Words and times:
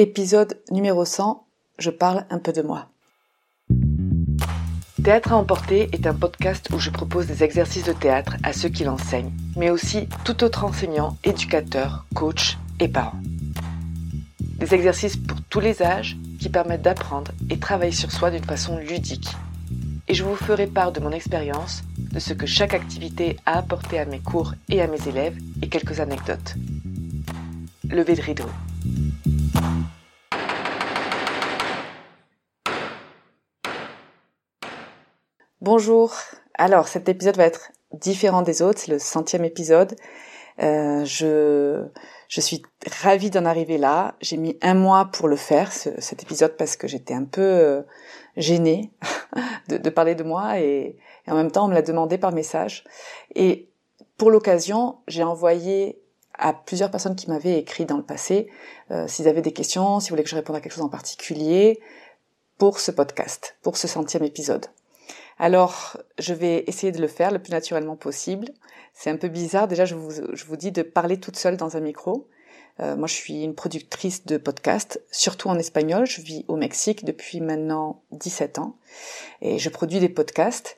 Épisode 0.00 0.60
numéro 0.70 1.04
100, 1.04 1.44
je 1.80 1.90
parle 1.90 2.24
un 2.30 2.38
peu 2.38 2.52
de 2.52 2.62
moi. 2.62 2.86
Théâtre 5.02 5.32
à 5.32 5.36
emporter 5.36 5.88
est 5.90 6.06
un 6.06 6.14
podcast 6.14 6.68
où 6.72 6.78
je 6.78 6.90
propose 6.90 7.26
des 7.26 7.42
exercices 7.42 7.82
de 7.82 7.92
théâtre 7.92 8.36
à 8.44 8.52
ceux 8.52 8.68
qui 8.68 8.84
l'enseignent, 8.84 9.32
mais 9.56 9.70
aussi 9.70 10.08
tout 10.24 10.44
autre 10.44 10.62
enseignant, 10.62 11.16
éducateur, 11.24 12.06
coach 12.14 12.58
et 12.78 12.86
parents. 12.86 13.18
Des 14.40 14.72
exercices 14.72 15.16
pour 15.16 15.42
tous 15.50 15.58
les 15.58 15.82
âges 15.82 16.16
qui 16.38 16.48
permettent 16.48 16.82
d'apprendre 16.82 17.32
et 17.50 17.58
travailler 17.58 17.90
sur 17.90 18.12
soi 18.12 18.30
d'une 18.30 18.44
façon 18.44 18.78
ludique. 18.78 19.34
Et 20.06 20.14
je 20.14 20.22
vous 20.22 20.36
ferai 20.36 20.68
part 20.68 20.92
de 20.92 21.00
mon 21.00 21.10
expérience, 21.10 21.82
de 21.98 22.20
ce 22.20 22.34
que 22.34 22.46
chaque 22.46 22.74
activité 22.74 23.36
a 23.46 23.58
apporté 23.58 23.98
à 23.98 24.04
mes 24.04 24.20
cours 24.20 24.54
et 24.68 24.80
à 24.80 24.86
mes 24.86 25.08
élèves 25.08 25.36
et 25.60 25.68
quelques 25.68 25.98
anecdotes. 25.98 26.54
Levée 27.90 28.14
de 28.14 28.22
rideau. 28.22 28.46
Bonjour. 35.70 36.14
Alors 36.54 36.88
cet 36.88 37.10
épisode 37.10 37.36
va 37.36 37.44
être 37.44 37.72
différent 37.92 38.40
des 38.40 38.62
autres, 38.62 38.78
c'est 38.78 38.90
le 38.90 38.98
centième 38.98 39.44
épisode. 39.44 39.96
Euh, 40.62 41.04
je, 41.04 41.84
je 42.26 42.40
suis 42.40 42.62
ravie 43.02 43.28
d'en 43.28 43.44
arriver 43.44 43.76
là. 43.76 44.14
J'ai 44.22 44.38
mis 44.38 44.56
un 44.62 44.72
mois 44.72 45.10
pour 45.12 45.28
le 45.28 45.36
faire, 45.36 45.70
ce- 45.70 46.00
cet 46.00 46.22
épisode, 46.22 46.56
parce 46.56 46.76
que 46.76 46.88
j'étais 46.88 47.12
un 47.12 47.24
peu 47.26 47.42
euh, 47.42 47.82
gênée 48.38 48.92
de, 49.68 49.90
parler 49.90 50.14
de 50.14 50.22
moi 50.22 50.58
et, 50.58 50.96
et 51.26 51.30
en 51.30 51.34
même 51.34 51.50
temps 51.50 51.66
on 51.66 51.68
me 51.68 51.74
l'a 51.74 51.82
demandé 51.82 52.16
par 52.16 52.32
message. 52.32 52.84
Et 53.34 53.68
pour 54.16 54.30
l'occasion, 54.30 54.96
j'ai 55.06 55.22
envoyé 55.22 56.00
à 56.32 56.54
plusieurs 56.54 56.90
personnes 56.90 57.14
qui 57.14 57.28
m'avaient 57.28 57.58
écrit 57.58 57.84
dans 57.84 57.98
le 57.98 58.04
passé 58.04 58.48
euh, 58.90 59.06
s'ils 59.06 59.28
avaient 59.28 59.42
des 59.42 59.52
questions, 59.52 60.00
s'ils 60.00 60.12
voulaient 60.12 60.24
que 60.24 60.30
je 60.30 60.36
réponde 60.36 60.56
à 60.56 60.62
quelque 60.62 60.72
chose 60.72 60.84
en 60.84 60.88
particulier 60.88 61.78
pour 62.56 62.80
ce 62.80 62.90
podcast, 62.90 63.58
pour 63.60 63.76
ce 63.76 63.86
centième 63.86 64.24
épisode. 64.24 64.64
Alors, 65.38 65.96
je 66.18 66.34
vais 66.34 66.64
essayer 66.66 66.92
de 66.92 67.00
le 67.00 67.06
faire 67.06 67.30
le 67.30 67.38
plus 67.38 67.52
naturellement 67.52 67.96
possible. 67.96 68.48
C'est 68.92 69.10
un 69.10 69.16
peu 69.16 69.28
bizarre. 69.28 69.68
Déjà, 69.68 69.84
je 69.84 69.94
vous, 69.94 70.10
je 70.32 70.44
vous 70.44 70.56
dis 70.56 70.72
de 70.72 70.82
parler 70.82 71.20
toute 71.20 71.36
seule 71.36 71.56
dans 71.56 71.76
un 71.76 71.80
micro. 71.80 72.28
Euh, 72.80 72.96
moi, 72.96 73.06
je 73.06 73.14
suis 73.14 73.42
une 73.42 73.54
productrice 73.54 74.26
de 74.26 74.36
podcasts, 74.36 75.00
surtout 75.10 75.48
en 75.48 75.58
espagnol. 75.58 76.06
Je 76.06 76.20
vis 76.20 76.44
au 76.48 76.56
Mexique 76.56 77.04
depuis 77.04 77.40
maintenant 77.40 78.02
17 78.12 78.58
ans. 78.58 78.76
Et 79.40 79.58
je 79.58 79.68
produis 79.68 80.00
des 80.00 80.08
podcasts. 80.08 80.76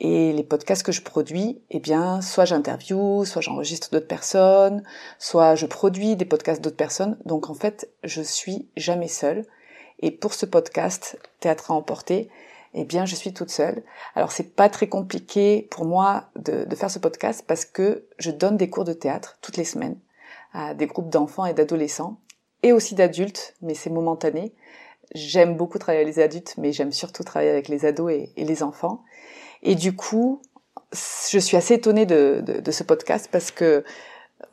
Et 0.00 0.32
les 0.32 0.44
podcasts 0.44 0.82
que 0.82 0.92
je 0.92 1.02
produis, 1.02 1.60
eh 1.70 1.78
bien, 1.78 2.22
soit 2.22 2.46
j'interview, 2.46 3.24
soit 3.26 3.42
j'enregistre 3.42 3.90
d'autres 3.90 4.08
personnes, 4.08 4.82
soit 5.18 5.54
je 5.56 5.66
produis 5.66 6.16
des 6.16 6.24
podcasts 6.24 6.62
d'autres 6.62 6.76
personnes. 6.76 7.18
Donc, 7.26 7.50
en 7.50 7.54
fait, 7.54 7.90
je 8.02 8.22
suis 8.22 8.68
jamais 8.76 9.08
seule. 9.08 9.44
Et 10.00 10.10
pour 10.10 10.32
ce 10.32 10.46
podcast, 10.46 11.18
Théâtre 11.40 11.70
à 11.70 11.74
emporter, 11.74 12.30
eh 12.74 12.84
bien, 12.84 13.04
je 13.04 13.14
suis 13.14 13.32
toute 13.32 13.50
seule. 13.50 13.82
Alors, 14.14 14.32
c'est 14.32 14.54
pas 14.54 14.68
très 14.68 14.88
compliqué 14.88 15.66
pour 15.70 15.84
moi 15.84 16.30
de, 16.36 16.64
de 16.64 16.76
faire 16.76 16.90
ce 16.90 16.98
podcast 16.98 17.44
parce 17.46 17.64
que 17.64 18.06
je 18.18 18.30
donne 18.30 18.56
des 18.56 18.70
cours 18.70 18.84
de 18.84 18.92
théâtre 18.92 19.38
toutes 19.40 19.56
les 19.56 19.64
semaines 19.64 19.98
à 20.52 20.74
des 20.74 20.86
groupes 20.86 21.10
d'enfants 21.10 21.46
et 21.46 21.54
d'adolescents 21.54 22.18
et 22.62 22.72
aussi 22.72 22.94
d'adultes, 22.94 23.54
mais 23.62 23.74
c'est 23.74 23.90
momentané. 23.90 24.52
J'aime 25.14 25.56
beaucoup 25.56 25.78
travailler 25.78 26.04
avec 26.04 26.14
les 26.14 26.22
adultes, 26.22 26.54
mais 26.58 26.72
j'aime 26.72 26.92
surtout 26.92 27.24
travailler 27.24 27.50
avec 27.50 27.68
les 27.68 27.84
ados 27.84 28.12
et, 28.12 28.32
les 28.36 28.62
enfants. 28.62 29.02
Et 29.62 29.74
du 29.74 29.96
coup, 29.96 30.40
je 30.92 31.38
suis 31.38 31.56
assez 31.56 31.74
étonnée 31.74 32.06
de, 32.06 32.42
de, 32.44 32.60
de 32.60 32.70
ce 32.70 32.84
podcast 32.84 33.28
parce 33.30 33.50
que 33.50 33.84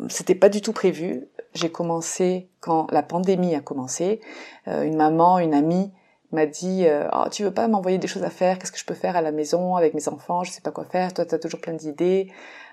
c'était 0.10 0.36
pas 0.36 0.50
du 0.50 0.62
tout 0.62 0.74
prévu. 0.74 1.28
J'ai 1.54 1.70
commencé 1.72 2.50
quand 2.60 2.88
la 2.92 3.04
pandémie 3.04 3.56
a 3.56 3.62
commencé. 3.62 4.22
Euh, 4.68 4.84
une 4.84 4.96
maman, 4.96 5.40
une 5.40 5.54
amie 5.54 5.92
m'a 6.32 6.46
dit 6.46 6.86
euh, 6.86 7.08
oh, 7.14 7.30
tu 7.32 7.44
veux 7.44 7.54
pas 7.54 7.68
m'envoyer 7.68 7.98
des 7.98 8.08
choses 8.08 8.24
à 8.24 8.30
faire? 8.30 8.60
Qu'est-ce 8.60 8.72
que 8.72 8.78
je 8.80 8.86
peux 8.86 8.94
faire 8.94 9.16
à 9.16 9.22
la 9.22 9.32
maison 9.32 9.76
avec 9.76 9.94
mes 9.94 10.08
enfants? 10.08 10.44
Je 10.44 10.52
sais 10.52 10.62
pas 10.62 10.72
quoi 10.72 10.86
faire. 10.86 11.14
Toi 11.14 11.26
tu 11.26 11.36
as 11.36 11.40
toujours 11.40 11.62
plein 11.62 11.74
d'idées. 11.74 12.32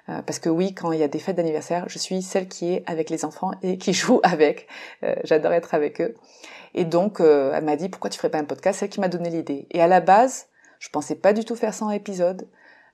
Euh, 0.08 0.20
parce 0.22 0.38
que 0.38 0.50
oui 0.50 0.74
quand 0.74 0.92
il 0.92 1.00
y 1.00 1.02
a 1.02 1.08
des 1.08 1.18
fêtes 1.18 1.36
d'anniversaire 1.36 1.88
je 1.88 1.98
suis 1.98 2.20
celle 2.20 2.46
qui 2.46 2.74
est 2.74 2.82
avec 2.86 3.08
les 3.08 3.24
enfants 3.24 3.52
et 3.62 3.78
qui 3.78 3.92
joue 3.92 4.20
avec. 4.22 4.66
Euh, 5.02 5.14
j'adore 5.24 5.52
être 5.52 5.74
avec 5.74 6.00
eux. 6.00 6.14
Et 6.74 6.84
donc 6.84 7.20
euh, 7.20 7.52
elle 7.54 7.64
m'a 7.64 7.76
dit 7.76 7.88
pourquoi 7.88 8.10
tu 8.10 8.18
ferais 8.18 8.30
pas 8.30 8.38
un 8.38 8.44
podcast? 8.44 8.80
C'est 8.80 8.86
elle 8.86 8.90
qui 8.90 9.00
m'a 9.00 9.08
donné 9.08 9.30
l'idée. 9.30 9.66
Et 9.70 9.80
à 9.80 9.86
la 9.86 10.00
base 10.00 10.46
je 10.78 10.88
pensais 10.90 11.14
pas 11.14 11.32
du 11.32 11.44
tout 11.44 11.56
faire 11.56 11.72
100 11.72 11.90
épisodes. 11.90 12.48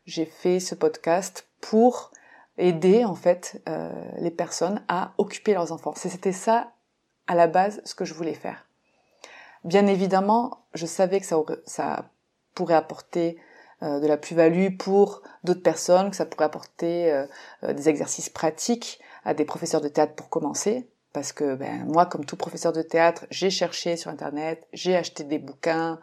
J'ai 0.07 0.25
fait 0.25 0.61
ce 0.61 0.75
podcast 0.75 1.49
pour 1.61 2.11
aider 2.59 3.05
en 3.05 3.15
fait 3.15 3.63
euh, 3.69 3.91
les 4.19 4.31
personnes 4.31 4.83
à 4.89 5.13
occuper 5.19 5.55
leurs 5.55 5.73
enfants. 5.73 5.95
C'était 5.97 6.33
ça 6.33 6.73
à 7.27 7.35
la 7.35 7.47
base 7.47 7.81
ce 7.85 7.95
que 7.95 8.05
je 8.05 8.15
voulais 8.15 8.35
faire 8.35 8.70
Bien 9.65 9.87
évidemment, 9.87 10.65
je 10.75 10.87
savais 10.87 11.21
que 11.21 11.27
ça, 11.27 11.39
aurait- 11.39 11.61
ça 11.67 12.11
pourrait 12.55 12.75
apporter 12.75 13.39
euh, 13.83 13.99
de 14.01 14.07
la 14.07 14.17
plus-value 14.19 14.77
pour 14.77 15.23
d'autres 15.45 15.63
personnes, 15.63 16.11
que 16.11 16.17
ça 16.17 16.27
pourrait 16.27 16.45
apporter 16.45 17.11
euh, 17.11 17.27
euh, 17.65 17.73
des 17.73 17.89
exercices 17.89 18.29
pratiques 18.29 19.01
à 19.25 19.33
des 19.35 19.45
professeurs 19.47 19.81
de 19.81 19.89
théâtre 19.89 20.15
pour 20.15 20.29
commencer. 20.29 20.89
Parce 21.13 21.33
que 21.33 21.55
ben, 21.57 21.85
moi, 21.87 22.07
comme 22.07 22.25
tout 22.25 22.37
professeur 22.37 22.73
de 22.73 22.83
théâtre, 22.83 23.27
j'ai 23.31 23.51
cherché 23.51 23.97
sur 23.97 24.11
Internet, 24.11 24.67
j'ai 24.73 24.97
acheté 24.97 25.25
des 25.25 25.39
bouquins 25.39 25.99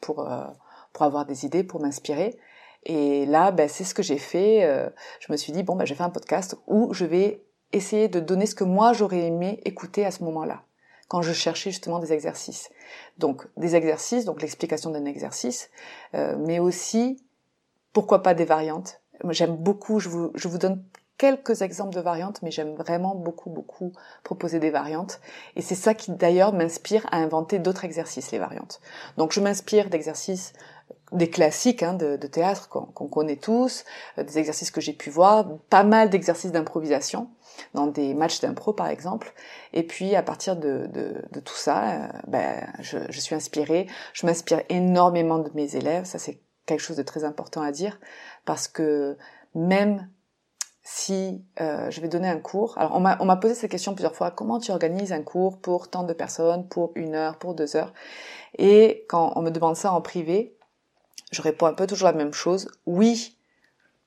pour, 0.00 0.30
euh, 0.30 0.44
pour 0.92 1.04
avoir 1.04 1.24
des 1.26 1.44
idées, 1.46 1.64
pour 1.64 1.80
m'inspirer. 1.80 2.38
Et 2.84 3.24
là, 3.26 3.50
ben, 3.50 3.68
c'est 3.68 3.84
ce 3.84 3.94
que 3.94 4.02
j'ai 4.02 4.18
fait. 4.18 4.64
Euh, 4.64 4.88
je 5.20 5.32
me 5.32 5.36
suis 5.36 5.52
dit, 5.52 5.62
bon, 5.62 5.74
ben, 5.74 5.84
je 5.86 5.92
vais 5.94 5.96
faire 5.96 6.06
un 6.06 6.10
podcast 6.10 6.56
où 6.66 6.92
je 6.92 7.04
vais 7.06 7.42
essayer 7.72 8.08
de 8.08 8.20
donner 8.20 8.46
ce 8.46 8.54
que 8.54 8.64
moi, 8.64 8.92
j'aurais 8.92 9.20
aimé 9.26 9.60
écouter 9.64 10.04
à 10.04 10.10
ce 10.10 10.22
moment-là, 10.24 10.62
quand 11.12 11.20
je 11.20 11.34
cherchais 11.34 11.70
justement 11.72 11.98
des 11.98 12.14
exercices. 12.14 12.70
Donc 13.18 13.46
des 13.58 13.76
exercices, 13.76 14.24
donc 14.24 14.40
l'explication 14.40 14.88
d'un 14.88 15.04
exercice, 15.04 15.68
euh, 16.14 16.36
mais 16.38 16.58
aussi 16.58 17.22
pourquoi 17.92 18.22
pas 18.22 18.32
des 18.32 18.46
variantes. 18.46 19.02
J'aime 19.28 19.54
beaucoup, 19.54 20.00
je 20.00 20.08
vous, 20.08 20.30
je 20.34 20.48
vous 20.48 20.56
donne 20.56 20.82
quelques 21.18 21.60
exemples 21.60 21.94
de 21.94 22.00
variantes, 22.00 22.40
mais 22.40 22.50
j'aime 22.50 22.74
vraiment 22.76 23.14
beaucoup, 23.14 23.50
beaucoup 23.50 23.92
proposer 24.24 24.58
des 24.58 24.70
variantes. 24.70 25.20
Et 25.54 25.60
c'est 25.60 25.74
ça 25.74 25.92
qui 25.92 26.12
d'ailleurs 26.12 26.54
m'inspire 26.54 27.06
à 27.12 27.18
inventer 27.18 27.58
d'autres 27.58 27.84
exercices, 27.84 28.32
les 28.32 28.38
variantes. 28.38 28.80
Donc 29.18 29.32
je 29.32 29.40
m'inspire 29.42 29.90
d'exercices 29.90 30.54
des 31.12 31.30
classiques 31.30 31.82
hein, 31.82 31.94
de, 31.94 32.16
de 32.16 32.26
théâtre 32.26 32.68
qu'on 32.68 33.08
connaît 33.08 33.36
tous, 33.36 33.84
euh, 34.18 34.24
des 34.24 34.38
exercices 34.38 34.70
que 34.70 34.80
j'ai 34.80 34.92
pu 34.92 35.10
voir, 35.10 35.46
pas 35.68 35.84
mal 35.84 36.10
d'exercices 36.10 36.52
d'improvisation 36.52 37.28
dans 37.74 37.86
des 37.86 38.14
matchs 38.14 38.40
d'impro 38.40 38.72
par 38.72 38.88
exemple. 38.88 39.32
Et 39.72 39.82
puis 39.82 40.14
à 40.14 40.22
partir 40.22 40.56
de, 40.56 40.86
de, 40.92 41.22
de 41.30 41.40
tout 41.40 41.56
ça, 41.56 41.82
euh, 41.82 42.08
ben, 42.26 42.66
je, 42.80 42.98
je 43.10 43.20
suis 43.20 43.34
inspirée. 43.34 43.86
Je 44.14 44.26
m'inspire 44.26 44.62
énormément 44.68 45.38
de 45.38 45.50
mes 45.54 45.76
élèves. 45.76 46.04
Ça 46.04 46.18
c'est 46.18 46.40
quelque 46.66 46.80
chose 46.80 46.96
de 46.96 47.02
très 47.02 47.24
important 47.24 47.60
à 47.60 47.72
dire 47.72 47.98
parce 48.44 48.68
que 48.68 49.16
même 49.54 50.08
si 50.84 51.44
euh, 51.60 51.90
je 51.90 52.00
vais 52.00 52.08
donner 52.08 52.28
un 52.28 52.40
cours, 52.40 52.76
alors 52.76 52.96
on 52.96 53.24
m'a 53.24 53.36
posé 53.36 53.54
cette 53.54 53.70
question 53.70 53.94
plusieurs 53.94 54.16
fois. 54.16 54.32
Comment 54.32 54.58
tu 54.58 54.72
organises 54.72 55.12
un 55.12 55.22
cours 55.22 55.60
pour 55.60 55.88
tant 55.88 56.02
de 56.02 56.12
personnes, 56.12 56.66
pour 56.66 56.90
une 56.96 57.14
heure, 57.14 57.38
pour 57.38 57.54
deux 57.54 57.76
heures? 57.76 57.92
Et 58.58 59.04
quand 59.08 59.32
on 59.36 59.42
me 59.42 59.50
demande 59.50 59.76
ça 59.76 59.92
en 59.92 60.00
privé, 60.00 60.56
je 61.32 61.42
réponds 61.42 61.66
un 61.66 61.74
peu 61.74 61.86
toujours 61.86 62.08
la 62.08 62.14
même 62.14 62.34
chose. 62.34 62.70
Oui, 62.86 63.36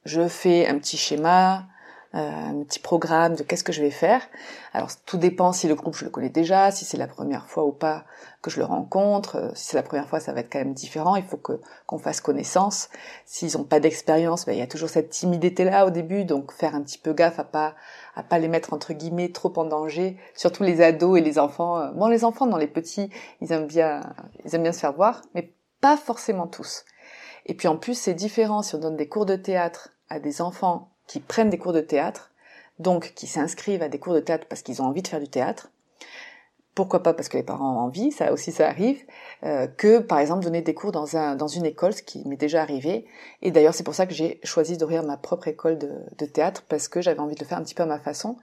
je 0.06 0.28
fais 0.28 0.68
un 0.68 0.78
petit 0.78 0.96
schéma, 0.98 1.66
euh, 2.14 2.20
un 2.20 2.64
petit 2.64 2.80
programme 2.80 3.36
de 3.36 3.44
qu'est-ce 3.44 3.64
que 3.64 3.74
je 3.74 3.82
vais 3.82 3.92
faire. 3.92 4.22
Alors 4.74 4.90
tout 5.06 5.18
dépend 5.18 5.52
si 5.52 5.68
le 5.68 5.76
groupe 5.76 5.96
je 5.96 6.06
le 6.06 6.12
connais 6.12 6.30
déjà, 6.30 6.72
si 6.72 6.86
c'est 6.86 6.98
la 6.98 7.08
première 7.08 7.48
fois 7.50 7.66
ou 7.66 7.72
pas 7.74 8.06
que 8.42 8.50
je 8.52 8.60
le 8.60 8.66
rencontre. 8.66 9.36
Euh, 9.38 9.50
Si 9.56 9.66
c'est 9.66 9.76
la 9.76 9.84
première 9.84 10.08
fois, 10.08 10.20
ça 10.20 10.32
va 10.32 10.40
être 10.42 10.52
quand 10.52 10.60
même 10.60 10.74
différent. 10.76 11.16
Il 11.16 11.24
faut 11.26 11.38
que 11.38 11.60
qu'on 11.88 11.98
fasse 11.98 12.22
connaissance. 12.22 12.90
S'ils 13.26 13.58
n'ont 13.58 13.66
pas 13.66 13.80
d'expérience, 13.82 14.46
ben, 14.46 14.54
il 14.54 14.60
y 14.60 14.62
a 14.62 14.68
toujours 14.68 14.90
cette 14.90 15.10
timidité 15.10 15.66
là 15.66 15.86
au 15.88 15.90
début, 15.90 16.24
donc 16.26 16.54
faire 16.54 16.76
un 16.76 16.84
petit 16.84 17.00
peu 17.00 17.12
gaffe 17.14 17.40
à 17.40 17.44
pas 17.44 17.76
à 18.16 18.24
pas 18.24 18.38
les 18.40 18.48
mettre 18.48 18.72
entre 18.74 18.94
guillemets 18.94 19.32
trop 19.32 19.52
en 19.58 19.66
danger. 19.66 20.18
Surtout 20.36 20.64
les 20.64 20.82
ados 20.82 21.18
et 21.18 21.22
les 21.22 21.38
enfants. 21.40 21.80
Euh, 21.80 21.92
Bon, 21.92 22.08
les 22.08 22.24
enfants, 22.24 22.46
non, 22.46 22.58
les 22.58 22.68
petits, 22.68 23.10
ils 23.42 23.52
aiment 23.52 23.68
bien 23.68 24.02
ils 24.46 24.54
aiment 24.56 24.64
bien 24.64 24.72
se 24.72 24.80
faire 24.80 24.94
voir, 24.94 25.22
mais 25.34 25.54
pas 25.82 25.98
forcément 25.98 26.48
tous. 26.48 26.86
Et 27.46 27.54
puis 27.54 27.68
en 27.68 27.78
plus, 27.78 27.98
c'est 27.98 28.14
différent 28.14 28.62
si 28.62 28.76
on 28.76 28.80
donne 28.80 28.98
des 28.98 29.08
cours 29.08 29.26
de 29.26 29.36
théâtre 29.36 29.90
à 30.10 30.20
des 30.20 30.42
enfants 30.42 30.90
qui 31.08 31.20
prennent 31.20 31.50
des 31.50 31.58
cours 31.58 31.74
de 31.74 31.82
théâtre 31.82 32.32
donc 32.80 33.14
qui 33.16 33.28
s'inscrivent 33.28 33.82
à 33.82 33.90
des 33.90 34.00
cours 34.00 34.14
de 34.14 34.20
théâtre 34.20 34.48
parce 34.50 34.62
qu'ils 34.62 34.82
ont 34.82 34.86
envie 34.86 35.02
de 35.02 35.08
faire 35.08 35.20
du 35.20 35.30
théâtre, 35.30 35.70
pourquoi 36.74 37.02
pas 37.02 37.14
parce 37.14 37.30
que 37.30 37.38
les 37.38 37.44
parents 37.44 37.74
ont 37.74 37.80
envie, 37.80 38.12
ça 38.12 38.34
aussi 38.34 38.52
ça 38.52 38.68
arrive, 38.68 39.02
euh, 39.44 39.66
que 39.66 40.00
par 40.00 40.20
exemple 40.20 40.44
donner 40.44 40.62
des 40.62 40.74
cours 40.74 40.92
dans, 40.92 41.16
un, 41.16 41.36
dans 41.36 41.48
une 41.48 41.66
école, 41.66 41.94
ce 41.94 42.04
qui 42.04 42.28
m'est 42.28 42.36
déjà 42.36 42.62
arrivé. 42.62 43.06
Et 43.42 43.52
d'ailleurs 43.52 43.74
c'est 43.74 43.86
pour 43.86 43.96
ça 43.96 44.06
que 44.06 44.14
j'ai 44.14 44.42
choisi 44.44 44.78
d'ouvrir 44.78 45.04
ma 45.04 45.16
propre 45.16 45.48
école 45.48 45.78
de, 45.78 45.90
de 46.18 46.26
théâtre, 46.26 46.64
parce 46.68 46.90
que 46.90 47.02
j'avais 47.02 47.20
envie 47.20 47.36
de 47.36 47.40
le 47.40 47.46
faire 47.46 47.58
un 47.58 47.64
petit 47.64 47.76
peu 47.76 47.84
à 47.84 47.88
ma 47.88 48.00
façon, 48.00 48.38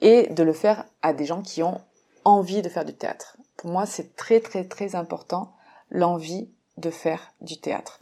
et 0.00 0.28
de 0.28 0.42
le 0.44 0.52
faire 0.52 0.84
à 1.02 1.12
des 1.12 1.24
gens 1.24 1.42
qui 1.42 1.62
ont 1.62 1.80
envie 2.24 2.62
de 2.62 2.68
faire 2.68 2.84
du 2.84 2.94
théâtre. 2.94 3.36
Pour 3.56 3.70
moi 3.70 3.86
c'est 3.86 4.14
très 4.14 4.38
très 4.38 4.64
très 4.64 4.94
important 4.94 5.52
l'envie 5.90 6.48
de 6.76 6.90
faire 6.90 7.32
du 7.40 7.58
théâtre. 7.58 8.00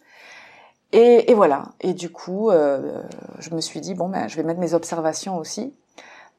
Et, 0.93 1.31
et, 1.31 1.35
voilà. 1.35 1.65
Et 1.81 1.95
du 1.95 2.11
coup, 2.11 2.51
euh, 2.51 3.03
je 3.39 3.55
me 3.55 3.61
suis 3.61 3.81
dit 3.81 3.95
bon 3.95 4.09
ben, 4.09 4.29
je 4.29 4.37
vais 4.37 4.43
mettre 4.43 4.61
mes 4.61 4.75
observations 4.75 5.39
aussi 5.39 5.75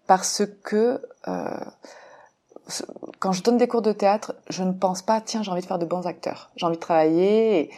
parce 0.08 0.44
que 0.64 1.02
euh, 1.28 1.60
quand 3.20 3.32
je 3.32 3.44
donne 3.44 3.58
des 3.58 3.68
cours 3.68 3.82
de 3.82 3.92
théâtre, 3.92 4.36
je 4.50 4.64
ne 4.64 4.72
pense 4.72 5.02
pas 5.02 5.22
tiens 5.22 5.44
j'ai 5.44 5.52
envie 5.52 5.62
de 5.62 5.66
faire 5.66 5.80
de 5.80 5.86
bons 5.86 6.06
acteurs, 6.06 6.52
j'ai 6.56 6.66
envie 6.66 6.76
de 6.76 6.82
travailler. 6.82 7.60
Et, 7.60 7.72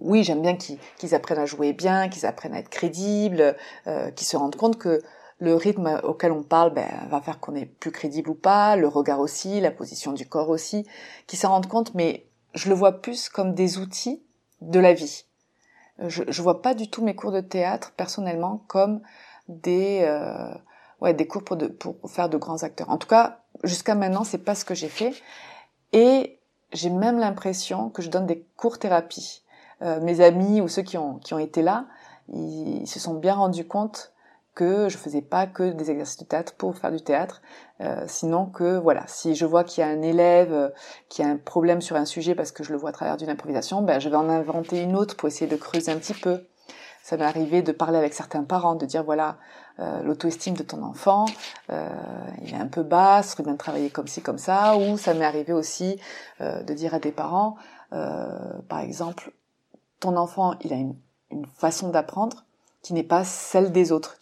oui, 0.00 0.22
j'aime 0.22 0.42
bien 0.42 0.56
qu'ils 0.56 1.14
apprennent 1.14 1.38
à 1.38 1.46
jouer 1.46 1.72
bien, 1.72 2.08
qu'ils 2.08 2.26
apprennent 2.26 2.54
à 2.54 2.58
être 2.58 2.68
crédibles, 2.68 3.56
euh, 3.86 4.10
qu'ils 4.10 4.26
se 4.26 4.36
rendent 4.36 4.56
compte 4.56 4.78
que 4.78 5.02
le 5.38 5.54
rythme 5.54 6.00
auquel 6.04 6.32
on 6.32 6.42
parle 6.42 6.72
ben, 6.72 6.88
va 7.10 7.20
faire 7.20 7.40
qu'on 7.40 7.54
est 7.54 7.66
plus 7.66 7.90
crédible 7.90 8.30
ou 8.30 8.34
pas, 8.34 8.76
le 8.76 8.86
regard 8.86 9.20
aussi, 9.20 9.60
la 9.60 9.70
position 9.70 10.12
du 10.12 10.28
corps 10.28 10.50
aussi, 10.50 10.86
qu'ils 11.26 11.38
s'en 11.38 11.48
rendent 11.48 11.66
compte, 11.66 11.94
mais 11.94 12.26
je 12.54 12.68
le 12.68 12.74
vois 12.74 13.00
plus 13.00 13.28
comme 13.30 13.54
des 13.54 13.78
outils 13.78 14.22
de 14.60 14.78
la 14.78 14.92
vie 14.92 15.24
je, 16.08 16.22
je 16.26 16.42
vois 16.42 16.62
pas 16.62 16.74
du 16.74 16.88
tout 16.88 17.02
mes 17.02 17.14
cours 17.14 17.32
de 17.32 17.40
théâtre 17.40 17.92
personnellement 17.96 18.64
comme 18.66 19.00
des 19.48 20.00
euh, 20.02 20.54
des 21.12 21.26
cours 21.26 21.42
pour, 21.44 21.56
pour 21.78 22.10
faire 22.10 22.28
de 22.28 22.36
grands 22.36 22.62
acteurs. 22.62 22.90
En 22.90 22.98
tout 22.98 23.08
cas, 23.08 23.40
jusqu'à 23.64 23.94
maintenant, 23.94 24.24
c'est 24.24 24.44
pas 24.44 24.54
ce 24.54 24.64
que 24.64 24.74
j'ai 24.74 24.88
fait. 24.88 25.14
Et 25.92 26.38
j'ai 26.72 26.90
même 26.90 27.18
l'impression 27.18 27.88
que 27.90 28.02
je 28.02 28.10
donne 28.10 28.26
des 28.26 28.46
cours 28.56 28.78
thérapie. 28.78 29.42
Euh, 29.82 30.00
mes 30.00 30.20
amis 30.20 30.60
ou 30.60 30.68
ceux 30.68 30.82
qui 30.82 30.98
ont 30.98 31.18
qui 31.18 31.32
ont 31.32 31.38
été 31.38 31.62
là, 31.62 31.86
ils 32.28 32.86
se 32.86 33.00
sont 33.00 33.14
bien 33.14 33.34
rendus 33.34 33.66
compte 33.66 34.12
que 34.60 34.90
je 34.90 34.98
faisais 34.98 35.22
pas 35.22 35.46
que 35.46 35.72
des 35.72 35.90
exercices 35.90 36.18
de 36.18 36.26
théâtre 36.26 36.52
pour 36.58 36.76
faire 36.76 36.92
du 36.92 37.00
théâtre, 37.00 37.40
euh, 37.80 38.04
sinon 38.06 38.44
que 38.44 38.76
voilà, 38.76 39.04
si 39.06 39.34
je 39.34 39.46
vois 39.46 39.64
qu'il 39.64 39.80
y 39.82 39.86
a 39.86 39.88
un 39.88 40.02
élève 40.02 40.52
euh, 40.52 40.68
qui 41.08 41.22
a 41.22 41.28
un 41.28 41.38
problème 41.38 41.80
sur 41.80 41.96
un 41.96 42.04
sujet 42.04 42.34
parce 42.34 42.52
que 42.52 42.62
je 42.62 42.70
le 42.70 42.76
vois 42.76 42.90
à 42.90 42.92
travers 42.92 43.16
d'une 43.16 43.30
improvisation, 43.30 43.80
ben 43.80 43.98
je 43.98 44.10
vais 44.10 44.16
en 44.16 44.28
inventer 44.28 44.82
une 44.82 44.96
autre 44.96 45.16
pour 45.16 45.28
essayer 45.28 45.50
de 45.50 45.56
creuser 45.56 45.90
un 45.90 45.96
petit 45.96 46.12
peu. 46.12 46.46
Ça 47.02 47.16
m'est 47.16 47.24
arrivé 47.24 47.62
de 47.62 47.72
parler 47.72 47.96
avec 47.96 48.12
certains 48.12 48.44
parents, 48.44 48.74
de 48.74 48.84
dire 48.84 49.02
voilà, 49.02 49.38
euh, 49.78 50.02
l'auto-estime 50.02 50.52
de 50.52 50.62
ton 50.62 50.82
enfant, 50.82 51.24
euh, 51.72 51.88
il 52.42 52.52
est 52.52 52.58
un 52.58 52.66
peu 52.66 52.82
bas, 52.82 53.22
serait 53.22 53.44
bien 53.44 53.54
de 53.54 53.58
travailler 53.58 53.88
comme 53.88 54.08
ci, 54.08 54.20
comme 54.20 54.36
ça, 54.36 54.76
ou 54.76 54.98
ça 54.98 55.14
m'est 55.14 55.24
arrivé 55.24 55.54
aussi 55.54 55.98
de 56.40 56.74
dire 56.74 56.92
à 56.92 56.98
des 56.98 57.12
parents, 57.12 57.56
par 57.90 58.80
exemple, 58.80 59.32
ton 60.00 60.18
enfant, 60.18 60.54
il 60.60 60.74
a 60.74 60.76
une 60.76 61.46
façon 61.46 61.88
d'apprendre, 61.88 62.44
qui 62.82 62.92
n'est 62.92 63.02
pas 63.02 63.24
celle 63.24 63.72
des 63.72 63.92
autres. 63.92 64.16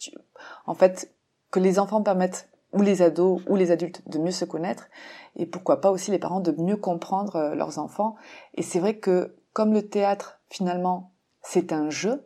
En 0.65 0.73
fait, 0.73 1.13
que 1.51 1.59
les 1.59 1.79
enfants 1.79 2.03
permettent 2.03 2.49
ou 2.73 2.81
les 2.81 3.01
ados 3.01 3.41
ou 3.47 3.55
les 3.55 3.71
adultes 3.71 4.07
de 4.07 4.19
mieux 4.19 4.31
se 4.31 4.45
connaître 4.45 4.89
et 5.35 5.45
pourquoi 5.45 5.81
pas 5.81 5.91
aussi 5.91 6.11
les 6.11 6.19
parents 6.19 6.39
de 6.39 6.51
mieux 6.51 6.77
comprendre 6.77 7.35
euh, 7.35 7.55
leurs 7.55 7.79
enfants. 7.79 8.15
Et 8.55 8.61
c'est 8.61 8.79
vrai 8.79 8.97
que 8.97 9.35
comme 9.53 9.73
le 9.73 9.87
théâtre 9.87 10.39
finalement 10.49 11.11
c'est 11.41 11.73
un 11.73 11.89
jeu, 11.89 12.25